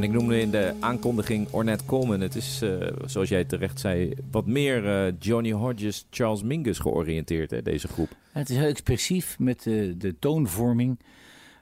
En 0.00 0.06
ik 0.06 0.12
noemde 0.12 0.40
in 0.40 0.50
de 0.50 0.74
aankondiging 0.78 1.48
Ornette 1.50 1.84
Coleman. 1.84 2.20
Het 2.20 2.34
is, 2.34 2.62
eh, 2.62 2.70
zoals 3.06 3.28
jij 3.28 3.44
terecht 3.44 3.80
zei, 3.80 4.14
wat 4.30 4.46
meer 4.46 4.86
eh, 4.86 5.12
Johnny 5.18 5.50
Hodges, 5.50 6.06
Charles 6.10 6.42
Mingus 6.42 6.78
georiënteerd, 6.78 7.50
hè, 7.50 7.62
deze 7.62 7.88
groep. 7.88 8.08
Het 8.32 8.50
is 8.50 8.56
heel 8.56 8.68
expressief 8.68 9.38
met 9.38 9.62
de, 9.62 9.94
de 9.98 10.18
toonvorming. 10.18 10.98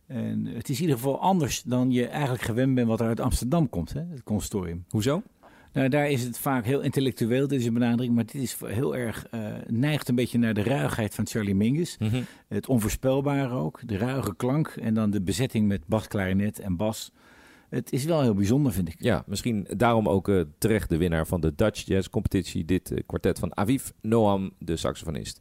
En 0.07 0.47
het 0.47 0.69
is 0.69 0.77
in 0.77 0.83
ieder 0.83 0.97
geval 0.97 1.21
anders 1.21 1.63
dan 1.63 1.91
je 1.91 2.07
eigenlijk 2.07 2.43
gewend 2.43 2.75
bent 2.75 2.89
wat 2.89 3.01
er 3.01 3.07
uit 3.07 3.21
Amsterdam 3.21 3.69
komt, 3.69 3.93
hè, 3.93 4.01
het 4.01 4.23
consortium. 4.23 4.85
Hoezo? 4.89 5.23
Nou, 5.73 5.89
daar 5.89 6.11
is 6.11 6.23
het 6.23 6.39
vaak 6.39 6.65
heel 6.65 6.81
intellectueel, 6.81 7.49
dit 7.49 7.61
is 7.61 7.67
een 7.67 7.75
benadering, 7.75 8.15
maar 8.15 8.27
dit 8.27 8.43
is 8.43 8.57
heel 8.65 8.97
erg, 8.97 9.27
eh, 9.31 9.41
neigt 9.67 10.09
een 10.09 10.15
beetje 10.15 10.39
naar 10.39 10.55
de 10.55 10.63
ruigheid 10.63 11.15
van 11.15 11.27
Charlie 11.27 11.55
Mingus. 11.55 11.97
Mhm. 11.99 12.23
Het 12.49 12.67
onvoorspelbare 12.67 13.55
ook, 13.55 13.81
de 13.87 13.97
ruige 13.97 14.37
klank 14.37 14.69
en 14.69 14.95
dan 14.95 15.11
de 15.11 15.21
bezetting 15.21 15.69
met 15.69 15.87
basklarinet 15.87 16.59
en 16.59 16.77
bas. 16.77 17.13
Het 17.71 17.93
is 17.93 18.05
wel 18.05 18.23
heel 18.23 18.35
bijzonder, 18.35 18.73
vind 18.73 18.89
ik. 18.89 18.97
Ja, 18.99 19.25
misschien 19.27 19.67
daarom 19.77 20.09
ook 20.09 20.29
eh, 20.29 20.41
terecht 20.59 20.89
de 20.89 20.97
winnaar 20.97 21.27
van 21.27 21.41
de 21.41 21.55
Dutch 21.55 21.87
Jazz 21.87 22.09
Competitie. 22.09 22.65
Dit 22.65 22.91
eh, 22.91 22.99
kwartet 23.07 23.39
van 23.39 23.57
Aviv 23.57 23.89
Noam, 24.03 24.51
de 24.59 24.77
saxofonist. 24.77 25.41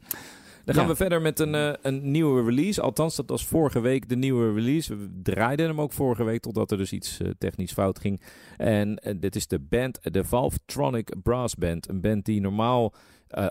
Dan 0.64 0.74
gaan 0.74 0.84
Ja. 0.84 0.90
we 0.90 0.96
verder 0.96 1.20
met 1.20 1.38
een, 1.40 1.54
eh, 1.54 1.72
een 1.82 2.10
nieuwe 2.10 2.42
release. 2.44 2.80
Althans, 2.80 3.16
dat 3.16 3.28
was 3.28 3.46
vorige 3.46 3.80
week 3.80 4.08
de 4.08 4.16
nieuwe 4.16 4.52
release. 4.52 4.96
We 4.96 5.08
draaiden 5.22 5.66
hem 5.66 5.80
ook 5.80 5.92
vorige 5.92 6.24
week, 6.24 6.40
totdat 6.40 6.70
er 6.70 6.76
dus 6.76 6.92
iets 6.92 7.20
technisch 7.38 7.72
fout 7.72 7.98
ging. 7.98 8.20
En 8.56 9.00
dit 9.20 9.36
is 9.36 9.46
de 9.46 9.58
band, 9.58 9.98
de 10.02 10.24
Valvetronic 10.24 11.12
Brass 11.22 11.54
Band. 11.54 11.88
Een 11.88 12.00
band 12.00 12.24
die 12.24 12.40
normaal 12.40 12.92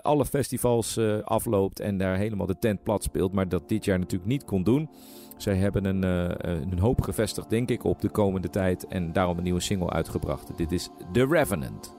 alle 0.02 0.26
festivals 0.26 0.98
afloopt 1.24 1.80
en 1.80 1.98
daar 1.98 2.16
helemaal 2.16 2.46
de 2.46 2.58
tent 2.58 2.82
plat 2.82 3.02
speelt. 3.02 3.32
Maar 3.32 3.48
dat 3.48 3.68
dit 3.68 3.84
jaar 3.84 3.98
natuurlijk 3.98 4.30
niet 4.30 4.44
kon 4.44 4.62
doen. 4.62 4.88
Zij 5.38 5.56
hebben 5.56 5.84
een, 5.84 6.04
eh, 6.04 6.60
een 6.60 6.78
hoop 6.78 7.00
gevestigd, 7.00 7.50
denk 7.50 7.70
ik, 7.70 7.84
op 7.84 8.00
de 8.00 8.10
komende 8.10 8.50
tijd. 8.50 8.86
En 8.86 9.12
daarom 9.12 9.36
een 9.36 9.44
nieuwe 9.44 9.60
single 9.60 9.90
uitgebracht. 9.90 10.56
Dit 10.56 10.72
is 10.72 10.88
The 11.12 11.26
Revenant. 11.26 11.96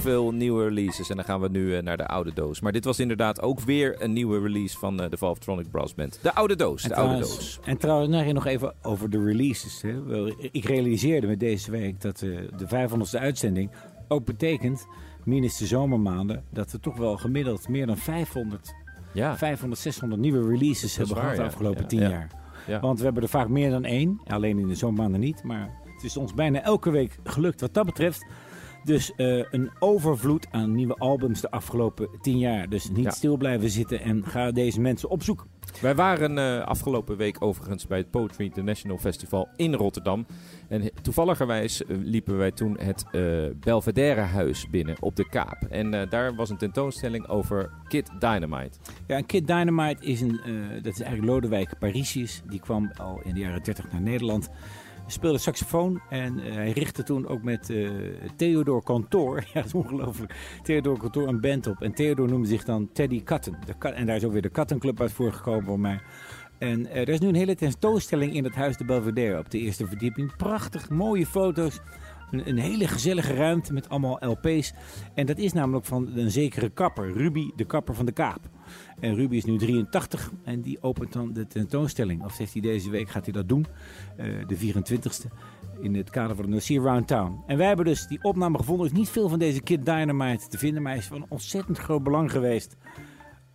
Zoveel 0.00 0.32
nieuwe 0.32 0.64
releases. 0.64 1.10
En 1.10 1.16
dan 1.16 1.24
gaan 1.24 1.40
we 1.40 1.48
nu 1.48 1.76
eh, 1.76 1.82
naar 1.82 1.96
de 1.96 2.06
oude 2.06 2.32
doos. 2.34 2.60
Maar 2.60 2.72
dit 2.72 2.84
was 2.84 2.98
inderdaad 3.00 3.42
ook 3.42 3.60
weer 3.60 4.02
een 4.02 4.12
nieuwe 4.12 4.40
release 4.40 4.78
van 4.78 5.00
eh, 5.02 5.10
de 5.10 5.16
Valvetronic 5.16 5.70
Brass 5.70 5.94
Band. 5.94 6.18
De 6.22 6.34
oude 6.34 6.56
doos, 6.56 6.82
de 6.82 6.94
oude 6.94 7.08
trouwens- 7.10 7.36
doos. 7.36 7.60
En 7.64 7.76
trouwens, 7.76 8.10
nou, 8.10 8.32
nog 8.32 8.46
even 8.46 8.74
over 8.82 9.10
de 9.10 9.24
releases. 9.24 9.82
Hè. 9.82 9.94
Ik 10.52 10.64
realiseerde 10.64 11.26
me 11.26 11.36
deze 11.36 11.70
week 11.70 12.00
dat 12.00 12.22
eh, 12.22 12.30
de 12.56 12.66
500ste 12.88 13.18
uitzending 13.20 13.70
ook 14.08 14.24
betekent, 14.24 14.86
minus 15.24 15.56
de 15.56 15.66
zomermaanden, 15.66 16.44
dat 16.50 16.72
we 16.72 16.80
toch 16.80 16.96
wel 16.96 17.16
gemiddeld 17.16 17.68
meer 17.68 17.86
dan 17.86 17.96
500, 17.96 18.74
Ja, 19.12 19.36
500 19.36 19.80
600 19.80 20.20
nieuwe 20.20 20.48
releases 20.48 20.96
hebben 20.96 21.16
gehad 21.16 21.36
de 21.36 21.42
afgelopen 21.42 21.80
Ja, 21.82 21.86
10 21.88 22.00
ja. 22.00 22.08
jaar. 22.08 22.30
ja. 22.66 22.80
Want 22.80 22.98
we 22.98 23.04
hebben 23.04 23.22
er 23.22 23.28
vaak 23.28 23.48
meer 23.48 23.70
dan 23.70 23.84
één, 23.84 24.20
alleen 24.26 24.58
in 24.58 24.68
de 24.68 24.74
zomermaanden 24.74 25.20
niet. 25.20 25.42
Maar 25.42 25.78
het 25.94 26.04
is 26.04 26.16
ons 26.16 26.34
bijna 26.34 26.62
elke 26.62 26.90
week 26.90 27.18
gelukt 27.24 27.60
wat 27.60 27.74
dat 27.74 27.86
betreft. 27.86 28.26
Dus 28.84 29.14
eh, 29.14 29.42
een 29.50 29.70
overvloed 29.78 30.46
aan 30.50 30.74
nieuwe 30.74 30.94
albums 30.94 31.40
de 31.40 31.50
afgelopen 31.50 32.08
10 32.20 32.38
jaar. 32.38 32.68
Dus 32.68 32.90
niet 32.90 33.04
Ja. 33.04 33.10
stil 33.10 33.36
blijven 33.36 33.70
zitten 33.70 34.00
en 34.00 34.24
ga 34.26 34.50
deze 34.50 34.80
mensen 34.80 35.08
opzoeken. 35.10 35.46
Wij 35.80 35.94
waren 35.94 36.38
eh, 36.38 36.66
afgelopen 36.66 37.16
week 37.16 37.36
overigens 37.42 37.86
bij 37.86 37.98
het 37.98 38.10
Poetry 38.10 38.44
International 38.44 38.98
Festival 38.98 39.48
in 39.56 39.74
Rotterdam. 39.74 40.26
En 40.68 40.90
toevalligerwijs 41.02 41.84
eh, 41.84 41.96
liepen 42.02 42.36
wij 42.36 42.50
toen 42.50 42.78
het 42.80 43.04
eh 43.12 43.22
Belvedere 43.60 44.20
Huis 44.20 44.70
binnen 44.70 44.96
op 45.00 45.16
de 45.16 45.28
Kaap. 45.28 45.62
En 45.70 46.08
daar 46.08 46.34
was 46.34 46.50
een 46.50 46.56
tentoonstelling 46.56 47.28
over 47.28 47.70
Kid 47.88 48.10
Dynamite. 48.18 48.78
Ja, 49.06 49.16
en 49.16 49.26
Kid 49.26 49.46
Dynamite 49.46 50.04
is 50.06 50.20
een, 50.20 50.40
dat 50.82 50.92
is 50.92 51.00
eigenlijk 51.00 51.32
Lodewijk 51.32 51.78
Parisius. 51.78 52.42
Die 52.48 52.60
kwam 52.60 52.90
al 52.96 53.20
in 53.24 53.34
de 53.34 53.40
jaren 53.40 53.62
30 53.62 53.92
naar 53.92 54.00
Nederland. 54.00 54.50
Speelde 55.10 55.38
saxofoon 55.38 56.00
en 56.08 56.38
eh, 56.38 56.52
hij 56.54 56.70
richtte 56.70 57.02
toen 57.02 57.28
ook 57.28 57.42
met 57.42 57.70
eh 57.70 57.90
Theodor 58.36 58.82
Kantor, 58.82 59.36
ja 59.52 59.54
dat 59.54 59.64
is 59.64 59.74
ongelooflijk, 59.74 60.34
Theodor 60.62 60.98
Kantor 60.98 61.28
een 61.28 61.40
band 61.40 61.66
op. 61.66 61.82
En 61.82 61.92
Theodor 61.92 62.28
noemde 62.28 62.48
zich 62.48 62.64
dan 62.64 62.92
Teddy 62.92 63.22
Katten. 63.22 63.58
En 63.78 64.06
daar 64.06 64.16
is 64.16 64.24
ook 64.24 64.32
weer 64.32 64.42
de 64.42 64.48
Kattenclub 64.48 65.00
uit 65.00 65.12
voorgekomen 65.12 65.64
voor 65.64 65.80
mij. 65.80 66.00
En 66.58 66.86
eh, 66.86 67.00
er 67.00 67.08
is 67.08 67.20
nu 67.20 67.28
een 67.28 67.34
hele 67.34 67.54
tentoonstelling 67.54 68.34
in 68.34 68.44
het 68.44 68.54
Huis 68.54 68.76
de 68.76 68.84
Belvedere 68.84 69.38
op 69.38 69.50
de 69.50 69.58
eerste 69.58 69.86
verdieping. 69.86 70.36
Prachtig, 70.36 70.88
mooie 70.88 71.26
foto's. 71.26 71.80
Een, 72.30 72.58
hele 72.58 72.88
gezellige 72.88 73.34
ruimte 73.34 73.72
met 73.72 73.88
allemaal 73.88 74.18
LP's. 74.20 74.72
En 75.14 75.26
dat 75.26 75.38
is 75.38 75.52
namelijk 75.52 75.86
van 75.86 76.08
een 76.16 76.30
zekere 76.30 76.68
kapper, 76.68 77.12
Ruby, 77.12 77.50
de 77.56 77.64
kapper 77.64 77.94
van 77.94 78.06
de 78.06 78.12
Kaap. 78.12 78.48
En 79.00 79.14
Ruby 79.14 79.36
is 79.36 79.44
nu 79.44 79.58
83 79.58 80.30
en 80.44 80.60
die 80.60 80.82
opent 80.82 81.12
dan 81.12 81.32
de 81.32 81.46
tentoonstelling. 81.46 82.24
Of 82.24 82.36
heeft 82.38 82.52
hij 82.52 82.62
deze 82.62 82.90
week, 82.90 83.08
gaat 83.08 83.24
hij 83.24 83.32
dat 83.32 83.48
doen, 83.48 83.66
eh, 84.16 84.26
de 84.46 84.56
24ste, 84.56 85.28
in 85.80 85.94
het 85.94 86.10
kader 86.10 86.36
van 86.36 86.44
de 86.44 86.50
Nocia 86.50 86.82
Round 86.82 87.06
Town. 87.06 87.42
En 87.46 87.56
wij 87.56 87.66
hebben 87.66 87.84
dus 87.84 88.06
die 88.06 88.22
opname 88.22 88.58
gevonden. 88.58 88.86
Er 88.86 88.92
is 88.92 88.98
niet 88.98 89.08
veel 89.08 89.28
van 89.28 89.38
deze 89.38 89.60
Kid 89.60 89.84
Dynamite 89.84 90.48
te 90.48 90.58
vinden, 90.58 90.82
maar 90.82 90.92
hij 90.92 91.00
is 91.00 91.06
van 91.06 91.26
ontzettend 91.28 91.78
groot 91.78 92.02
belang 92.02 92.30
geweest. 92.30 92.76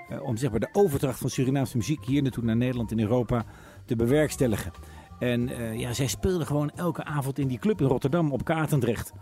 eh, 0.09 0.21
om 0.23 0.37
zeg 0.37 0.51
maar, 0.51 0.59
de 0.59 0.69
overdracht 0.71 1.19
van 1.19 1.29
Surinaamse 1.29 1.77
muziek 1.77 2.05
hier 2.05 2.21
naartoe 2.21 2.43
naar 2.43 2.55
Nederland 2.55 2.91
en 2.91 2.99
Europa 2.99 3.45
te 3.85 3.95
bewerkstelligen. 3.95 4.71
En 5.19 5.49
eh, 5.49 5.79
ja, 5.79 5.93
zij 5.93 6.07
speelden 6.07 6.47
gewoon 6.47 6.71
elke 6.75 7.03
avond 7.03 7.39
in 7.39 7.47
die 7.47 7.59
club 7.59 7.81
in 7.81 7.87
Rotterdam 7.87 8.31
op 8.31 8.43
Katendrecht. 8.43 9.13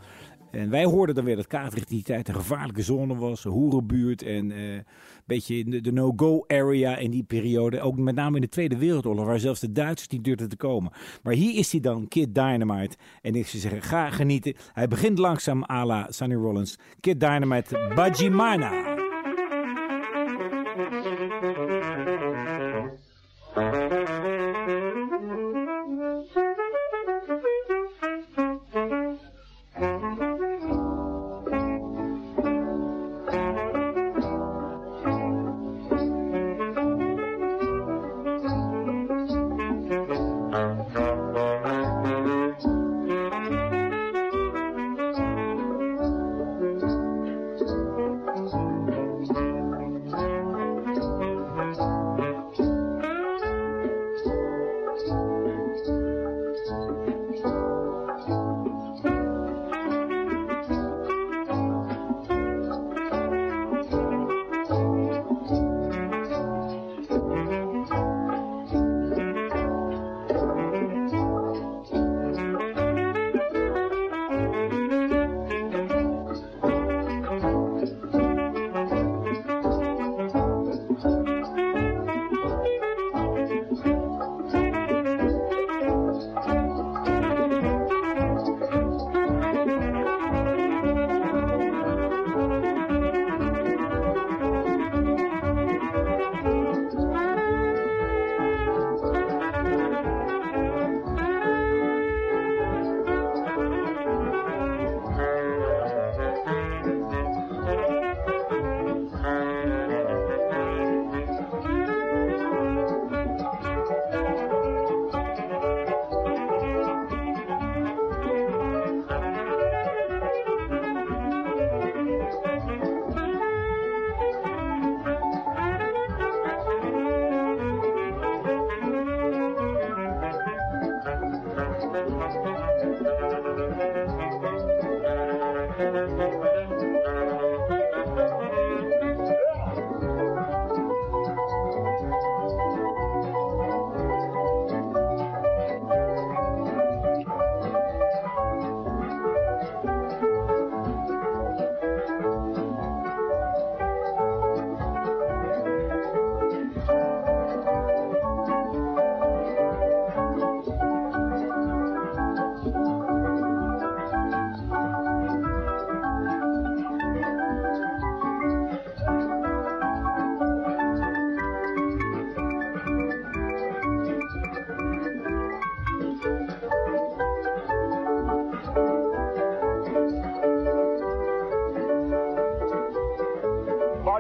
En 0.52 0.70
wij 0.70 0.86
hoorden 0.86 1.16
dan 1.16 1.24
weer 1.24 1.36
dat 1.36 1.48
Katendrecht 1.48 1.90
die 1.90 2.04
tijd 2.04 2.28
een 2.28 2.36
gevaarlijke 2.36 2.82
zone 2.82 3.16
was, 3.16 3.46
een 3.46 3.52
hoerenbuurt 3.52 4.22
en 4.22 4.52
eh, 4.52 4.74
een 4.74 4.84
beetje 5.26 5.64
de, 5.64 5.82
de 5.82 5.92
no-go 5.92 6.44
area 6.48 6.98
in 6.98 7.12
die 7.12 7.24
periode. 7.24 7.82
Ook 7.82 7.98
met 7.98 8.16
name 8.16 8.36
in 8.36 8.42
de 8.42 8.50
Tweede 8.50 8.78
Wereldoorlog, 8.78 9.26
waar 9.26 9.40
zelfs 9.40 9.60
de 9.60 9.72
Duitsers 9.72 10.10
niet 10.10 10.24
durfden 10.24 10.50
te 10.50 10.56
komen. 10.56 10.92
Maar 11.24 11.34
hier 11.34 11.58
is 11.58 11.72
hij 11.72 11.82
dan, 11.82 12.08
Kid 12.08 12.36
Dynamite. 12.36 12.98
En 13.22 13.36
ik 13.36 13.48
zou 13.48 13.62
zeggen, 13.62 13.82
ga 13.82 14.10
genieten. 14.10 14.54
Hij 14.74 14.88
begint 14.88 15.18
langzaam 15.18 15.64
à 15.70 15.86
la 15.86 16.10
Rollins. 16.20 16.78
Kid 17.00 17.20
Dynamite, 17.20 17.92
Bajimana. 17.96 19.03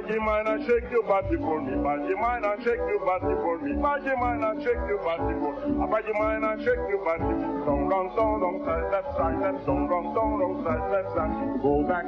Baggy 0.03 0.19
mine 0.19 0.47
and 0.47 0.65
shake 0.65 0.91
your 0.91 1.03
body 1.03 1.37
for 1.37 1.61
me. 1.61 1.71
Baggy 1.81 2.13
mine 2.15 2.43
and 2.43 2.61
shake 2.63 2.75
your 2.75 2.99
body 3.05 3.33
for 3.41 3.57
me. 3.59 3.71
Baggy 3.81 4.15
mine 4.19 4.43
and 4.43 4.61
shake 4.61 4.75
your 4.75 4.97
body 4.99 5.33
for 5.39 5.53
me. 5.65 5.87
Baggy 5.87 6.11
mine 6.19 6.43
and 6.43 6.61
shake 6.61 6.75
your 6.91 7.05
body 7.05 7.23
for 7.23 7.37
me. 7.37 7.52
Dong 7.65 7.87
dong 7.87 8.11
dong 8.15 8.39
dong 8.43 8.59
side 8.65 8.91
left 8.91 9.15
side 9.15 9.39
left 9.39 9.65
dong 9.65 9.87
dong 9.87 10.13
dong 10.13 10.35
dong 10.35 10.55
side 10.67 10.83
left 10.91 11.15
side. 11.15 11.31
Go 11.63 11.79
back, 11.87 12.03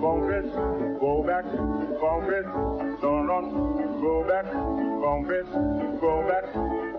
congress, 0.00 0.48
go 0.96 1.20
back, 1.20 1.44
Don't 3.04 3.26
run, 3.28 3.52
go 4.00 4.24
back, 4.24 4.48
congress, 4.48 5.48
go 6.00 6.24
back, 6.24 6.48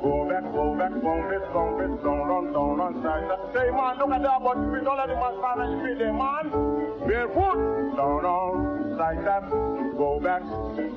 go 0.06 0.14
back, 0.30 0.45
go 0.53 0.66
back, 0.78 0.93
congress, 1.01 1.45
congress, 1.51 1.91
run, 2.30 2.53
don't 2.53 2.78
run, 2.78 2.93
side 3.01 3.26
left. 3.26 3.53
Say 3.58 3.72
man, 3.74 3.97
look 3.97 4.12
at 4.14 4.22
that, 4.22 4.38
but 4.38 4.58
we 4.70 4.80
don't 4.86 4.97
let 5.01 5.10
the 5.10 5.16
man 5.18 5.36
far, 5.41 5.62
and 5.62 5.72
you 5.74 5.82
feel 5.82 5.97
the 5.97 6.14
man. 6.14 6.45
don't 7.97 8.22
run, 8.22 8.97
side 9.01 9.24
left, 9.26 9.49
go 9.97 10.20
back, 10.22 10.43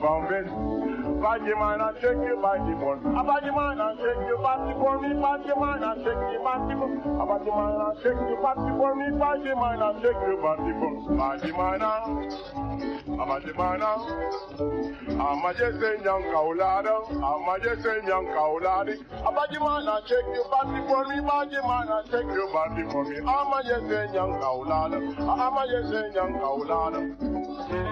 congress. 0.04 1.07
Bag 1.18 1.42
your 1.46 1.58
mind 1.58 1.82
and 1.82 1.96
shake 1.98 2.22
your 2.22 2.36
body 2.40 2.74
bone. 2.78 3.02
I 3.16 3.22
bag 3.26 3.42
your 3.44 3.52
mind 3.54 3.80
and 3.80 3.98
shake 3.98 4.22
your 4.28 4.38
body 4.38 4.72
bone. 4.78 5.02
Me 5.02 5.08
bag 5.20 5.44
your 5.46 5.56
mind 5.58 5.82
and 5.82 5.98
shake 5.98 6.14
your 6.30 6.42
body 6.46 6.74
bone. 6.78 7.02
I 7.02 7.24
bag 7.26 7.42
your 7.44 7.56
mind 7.58 7.82
and 7.82 7.98
shake 7.98 8.22
your 8.22 8.38
body 8.38 8.70
bone. 8.78 8.98
Me 9.02 9.10
bag 9.18 9.42
your 9.44 9.56
mind 9.56 9.82
and 9.82 9.98
shake 9.98 10.14
your 10.14 10.36
body 10.38 10.70
bone. 10.78 11.18
I'm 11.18 11.42
a 13.30 13.40
demana. 13.42 13.98
I'm 15.18 15.42
a 15.44 15.50
jesse 15.54 15.98
nyang. 16.06 16.22
I'm 17.10 17.48
a 17.50 17.58
jesse 17.58 17.98
nyang 18.06 18.30
kauladi. 18.30 18.94
I 19.10 19.30
bag 19.34 19.50
your 19.50 19.66
mind 19.66 19.82
and 19.88 20.06
shake 20.06 20.30
your 20.30 20.46
body 20.46 20.78
bone. 20.86 21.08
Me 21.10 21.18
bag 21.26 21.50
your 21.50 21.66
mind 21.66 21.90
and. 21.90 22.06
I'm 23.26 23.50
a 23.52 23.58
jesse 23.66 24.14
nyang 24.14 24.38
kaulada. 24.38 25.02
I'm 25.18 25.58
a. 27.74 27.87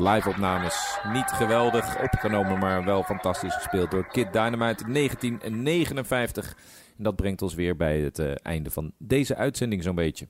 cowlada. 0.00 0.14
Live 0.14 0.28
opnames. 0.28 0.98
Niet 1.12 1.30
geweldig 1.30 2.02
opgenomen, 2.02 2.58
maar 2.58 2.84
wel 2.84 3.02
fantastisch 3.02 3.54
gespeeld 3.54 3.90
door 3.90 4.06
Kid 4.06 4.32
Dynamite 4.32 4.84
in 4.84 4.92
1959. 4.92 6.56
En 6.96 7.04
dat 7.04 7.16
brengt 7.16 7.42
ons 7.42 7.54
weer 7.54 7.76
bij 7.76 8.00
het 8.00 8.18
eh, 8.18 8.32
einde 8.42 8.70
van 8.70 8.92
deze 8.98 9.36
uitzending 9.36 9.82
zo'n 9.82 9.94
beetje. 9.94 10.26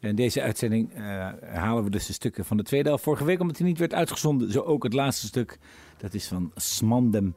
In 0.00 0.14
deze 0.14 0.42
uitzending 0.42 0.94
eh, 0.94 1.28
halen 1.42 1.84
we 1.84 1.90
dus 1.90 2.06
de 2.06 2.12
stukken 2.12 2.44
van 2.44 2.56
de 2.56 2.62
tweede 2.62 2.88
helft. 2.88 3.04
Vorige 3.04 3.24
week, 3.24 3.40
omdat 3.40 3.58
hij 3.58 3.66
niet 3.66 3.78
werd 3.78 3.94
uitgezonden, 3.94 4.52
zo 4.52 4.60
ook 4.60 4.82
het 4.82 4.92
laatste 4.92 5.26
stuk. 5.26 5.58
Dat 5.96 6.14
is 6.14 6.28
van 6.28 6.52
Smandem. 6.54 7.34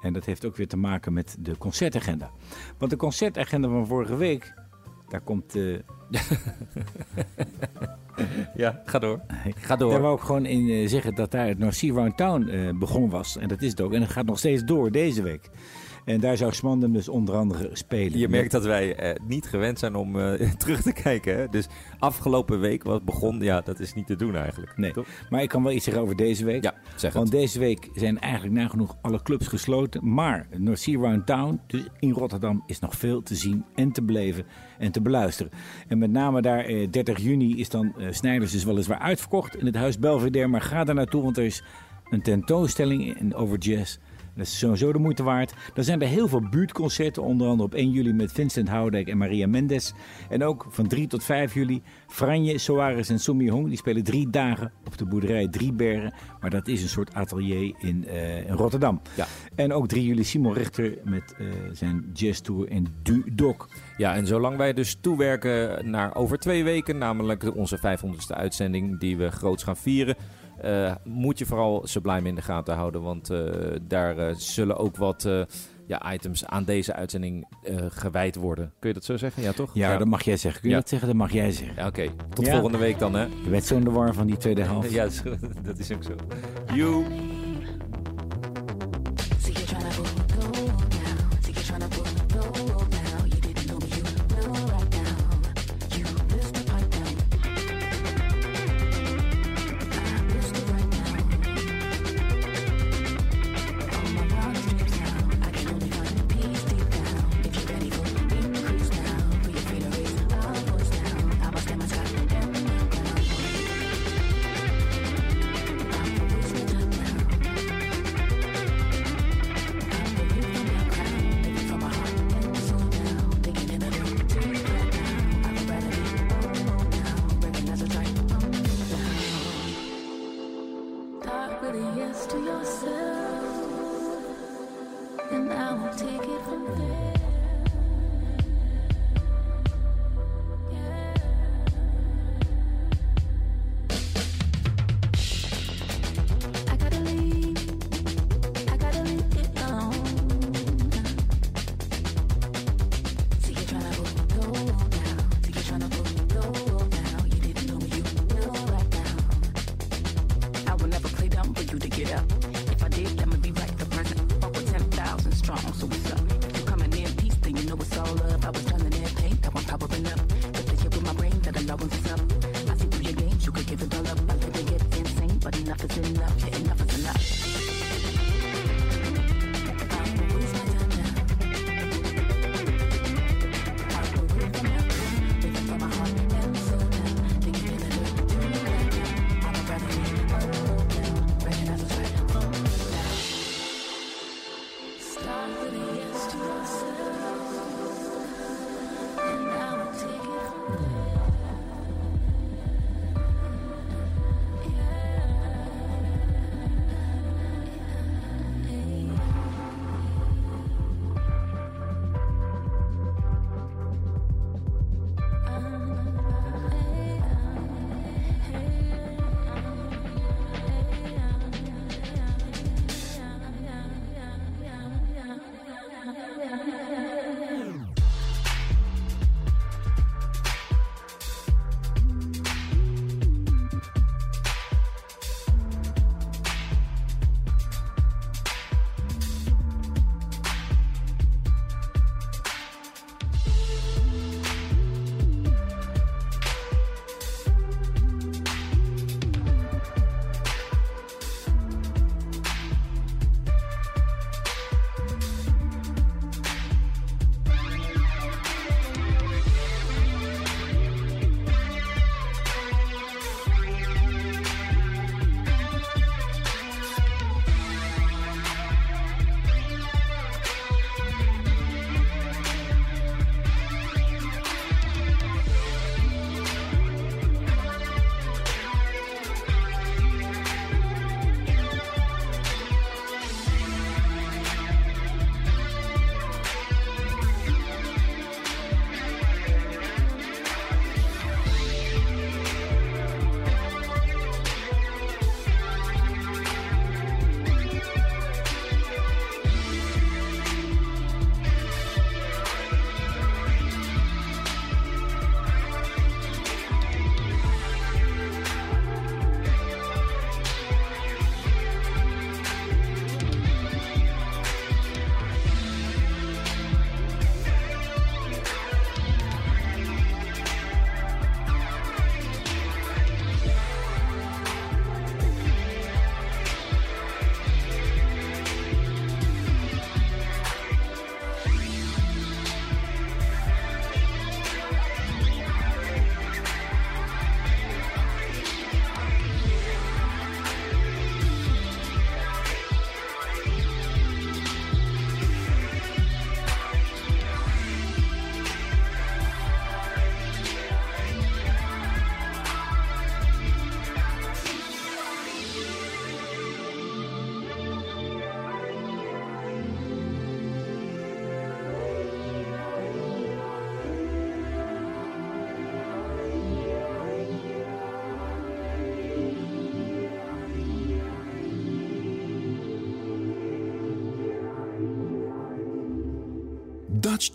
En 0.00 0.12
dat 0.12 0.24
heeft 0.24 0.44
ook 0.44 0.56
weer 0.56 0.68
te 0.68 0.76
maken 0.76 1.12
met 1.12 1.36
de 1.38 1.58
concertagenda. 1.58 2.30
Want 2.78 2.90
de 2.90 2.96
concertagenda 2.96 3.68
van 3.68 3.86
vorige 3.86 4.16
week, 4.16 4.54
daar 5.08 5.20
komt... 5.20 5.54
eh, 5.56 5.78
Ja, 8.54 8.82
ga 8.84 8.98
door. 8.98 9.20
Ga 9.56 9.76
door. 9.76 9.90
Daar 9.90 10.00
wou 10.00 10.16
ik 10.16 10.22
gewoon 10.22 10.46
in 10.46 10.68
eh, 10.68 10.88
zeggen 10.88 11.14
dat 11.14 11.30
daar 11.30 11.46
het 11.46 11.58
North 11.58 11.74
Sea 11.74 11.92
Round 11.94 12.16
Town 12.16 12.48
eh, 12.48 12.78
begonnen 12.78 13.10
was. 13.10 13.36
En 13.36 13.48
dat 13.48 13.62
is 13.62 13.70
het 13.70 13.80
ook. 13.80 13.92
En 13.92 14.00
het 14.00 14.10
gaat 14.10 14.26
nog 14.26 14.38
steeds 14.38 14.64
door 14.64 14.90
deze 14.90 15.22
week. 15.22 15.50
En 16.08 16.20
daar 16.20 16.36
zou 16.36 16.52
Smandem 16.52 16.92
dus 16.92 17.08
onder 17.08 17.34
andere 17.34 17.70
spelen. 17.72 18.18
Je 18.18 18.28
merkt 18.28 18.50
dat 18.50 18.64
wij 18.64 18.94
eh, 18.94 19.14
niet 19.26 19.46
gewend 19.46 19.78
zijn 19.78 19.94
om 19.94 20.20
eh, 20.20 20.50
terug 20.62 20.82
te 20.82 20.92
kijken. 20.92 21.36
Hè? 21.36 21.48
Dus 21.48 21.66
afgelopen 21.98 22.60
week 22.60 22.82
wat 22.82 23.04
begon, 23.04 23.40
ja, 23.40 23.60
dat 23.60 23.80
is 23.80 23.94
niet 23.94 24.06
te 24.06 24.16
doen 24.16 24.36
eigenlijk. 24.36 24.76
Nee, 24.76 24.92
Toch? 24.92 25.06
maar 25.30 25.42
ik 25.42 25.48
kan 25.48 25.62
wel 25.62 25.72
iets 25.72 25.84
zeggen 25.84 26.02
over 26.02 26.16
deze 26.16 26.44
week. 26.44 26.64
Ja, 26.64 26.74
zeg 26.96 27.12
Want 27.12 27.28
het. 27.28 27.40
deze 27.40 27.58
week 27.58 27.88
zijn 27.94 28.18
eigenlijk 28.18 28.54
nagenoeg 28.54 28.96
alle 29.00 29.22
clubs 29.22 29.46
gesloten. 29.46 30.12
Maar 30.12 30.46
North 30.56 30.78
Sea 30.78 30.98
Round 30.98 31.26
Town, 31.26 31.60
dus 31.66 31.86
in 31.98 32.10
Rotterdam, 32.10 32.62
is 32.66 32.78
nog 32.78 32.94
veel 32.94 33.22
te 33.22 33.34
zien 33.34 33.64
en 33.74 33.92
te 33.92 34.02
beleven 34.02 34.44
en 34.78 34.92
te 34.92 35.00
beluisteren. 35.00 35.52
En 35.88 35.98
met 35.98 36.10
name 36.10 36.42
daar, 36.42 36.64
eh, 36.64 36.90
30 36.90 37.18
juni, 37.18 37.60
is 37.60 37.68
dan 37.68 37.94
eh, 37.98 38.06
Snijders 38.10 38.52
dus 38.52 38.64
weliswaar 38.64 38.98
uitverkocht 38.98 39.56
in 39.56 39.66
het 39.66 39.74
Huis 39.74 39.98
Belvedere. 39.98 40.46
Maar 40.46 40.62
ga 40.62 40.84
daar 40.84 40.94
naartoe, 40.94 41.22
want 41.22 41.36
er 41.36 41.44
is 41.44 41.62
een 42.10 42.22
tentoonstelling 42.22 43.18
in, 43.18 43.34
over 43.34 43.58
jazz. 43.58 43.98
Dat 44.38 44.46
is 44.46 44.58
sowieso 44.58 44.92
de 44.92 44.98
moeite 44.98 45.22
waard. 45.22 45.54
Dan 45.74 45.84
zijn 45.84 46.02
er 46.02 46.08
heel 46.08 46.28
veel 46.28 46.48
buurtconcerten, 46.48 47.22
onder 47.22 47.46
andere 47.46 47.68
op 47.68 47.74
1 47.74 47.90
juli 47.90 48.12
met 48.12 48.32
Vincent 48.32 48.68
Houdijk 48.68 49.08
en 49.08 49.18
Maria 49.18 49.46
Mendes. 49.46 49.92
En 50.28 50.44
ook 50.44 50.66
van 50.68 50.86
3 50.86 51.06
tot 51.06 51.24
5 51.24 51.54
juli 51.54 51.82
Franje, 52.06 52.58
Soares 52.58 53.08
en 53.08 53.18
Sumi 53.18 53.50
Hong. 53.50 53.68
Die 53.68 53.76
spelen 53.76 54.04
drie 54.04 54.30
dagen 54.30 54.72
op 54.86 54.98
de 54.98 55.04
boerderij 55.04 55.48
Driebergen. 55.48 56.12
Maar 56.40 56.50
dat 56.50 56.68
is 56.68 56.82
een 56.82 56.88
soort 56.88 57.14
atelier 57.14 57.74
in, 57.78 58.06
eh, 58.06 58.48
in 58.48 58.54
Rotterdam. 58.54 59.00
Ja. 59.16 59.26
En 59.54 59.72
ook 59.72 59.88
3 59.88 60.04
juli 60.04 60.24
Simon 60.24 60.52
Richter 60.52 60.98
met 61.04 61.34
eh, 61.38 61.46
zijn 61.72 62.10
jazztour 62.12 62.70
in 62.70 62.86
Du-Dok. 63.02 63.68
Ja, 63.96 64.14
en 64.14 64.26
zolang 64.26 64.56
wij 64.56 64.72
dus 64.72 64.98
toewerken 65.00 65.90
naar 65.90 66.14
over 66.14 66.38
twee 66.38 66.64
weken, 66.64 66.98
namelijk 66.98 67.56
onze 67.56 67.78
500ste 67.78 68.34
uitzending 68.34 69.00
die 69.00 69.16
we 69.16 69.30
groots 69.30 69.62
gaan 69.62 69.76
vieren, 69.76 70.16
eh, 70.60 70.94
moet 71.04 71.38
je 71.38 71.46
vooral 71.46 71.86
Sublime 71.86 72.28
in 72.28 72.34
de 72.34 72.42
gaten 72.42 72.74
houden. 72.74 73.02
Want 73.02 73.30
eh, 73.30 73.38
daar 73.82 74.18
eh, 74.18 74.34
zullen 74.36 74.76
ook 74.76 74.96
wat 74.96 75.24
eh, 75.24 75.40
ja, 75.86 76.12
items 76.12 76.46
aan 76.46 76.64
deze 76.64 76.92
uitzending 76.92 77.46
eh, 77.62 77.76
gewijd 77.88 78.36
worden. 78.36 78.72
Kun 78.78 78.88
je 78.88 78.94
dat 78.94 79.04
zo 79.04 79.16
zeggen? 79.16 79.42
Ja, 79.42 79.52
toch? 79.52 79.70
Ja, 79.74 79.96
dat 79.96 80.06
mag 80.06 80.22
jij 80.22 80.36
zeggen. 80.36 80.60
Kun 80.60 80.70
je 80.70 80.74
Ja. 80.76 80.80
dat 80.80 80.90
zeggen? 80.90 81.08
Dat 81.08 81.16
mag 81.16 81.32
jij 81.32 81.52
zeggen. 81.52 81.74
Ja, 81.76 81.86
Oké, 81.86 82.08
tot 82.34 82.46
Ja. 82.46 82.52
volgende 82.52 82.78
week 82.78 82.98
dan, 82.98 83.14
hè? 83.14 83.22
Je 83.22 83.50
bent 83.50 83.64
zo 83.64 83.76
in 83.76 83.84
de 83.84 83.90
war 83.90 84.14
van 84.14 84.26
die 84.26 84.36
tweede 84.36 84.62
helft. 84.70 84.90
Ja, 84.90 85.08
dat 85.62 85.78
is 85.78 85.92
ook 85.92 86.02
zo. 86.04 86.12
You. 86.74 87.04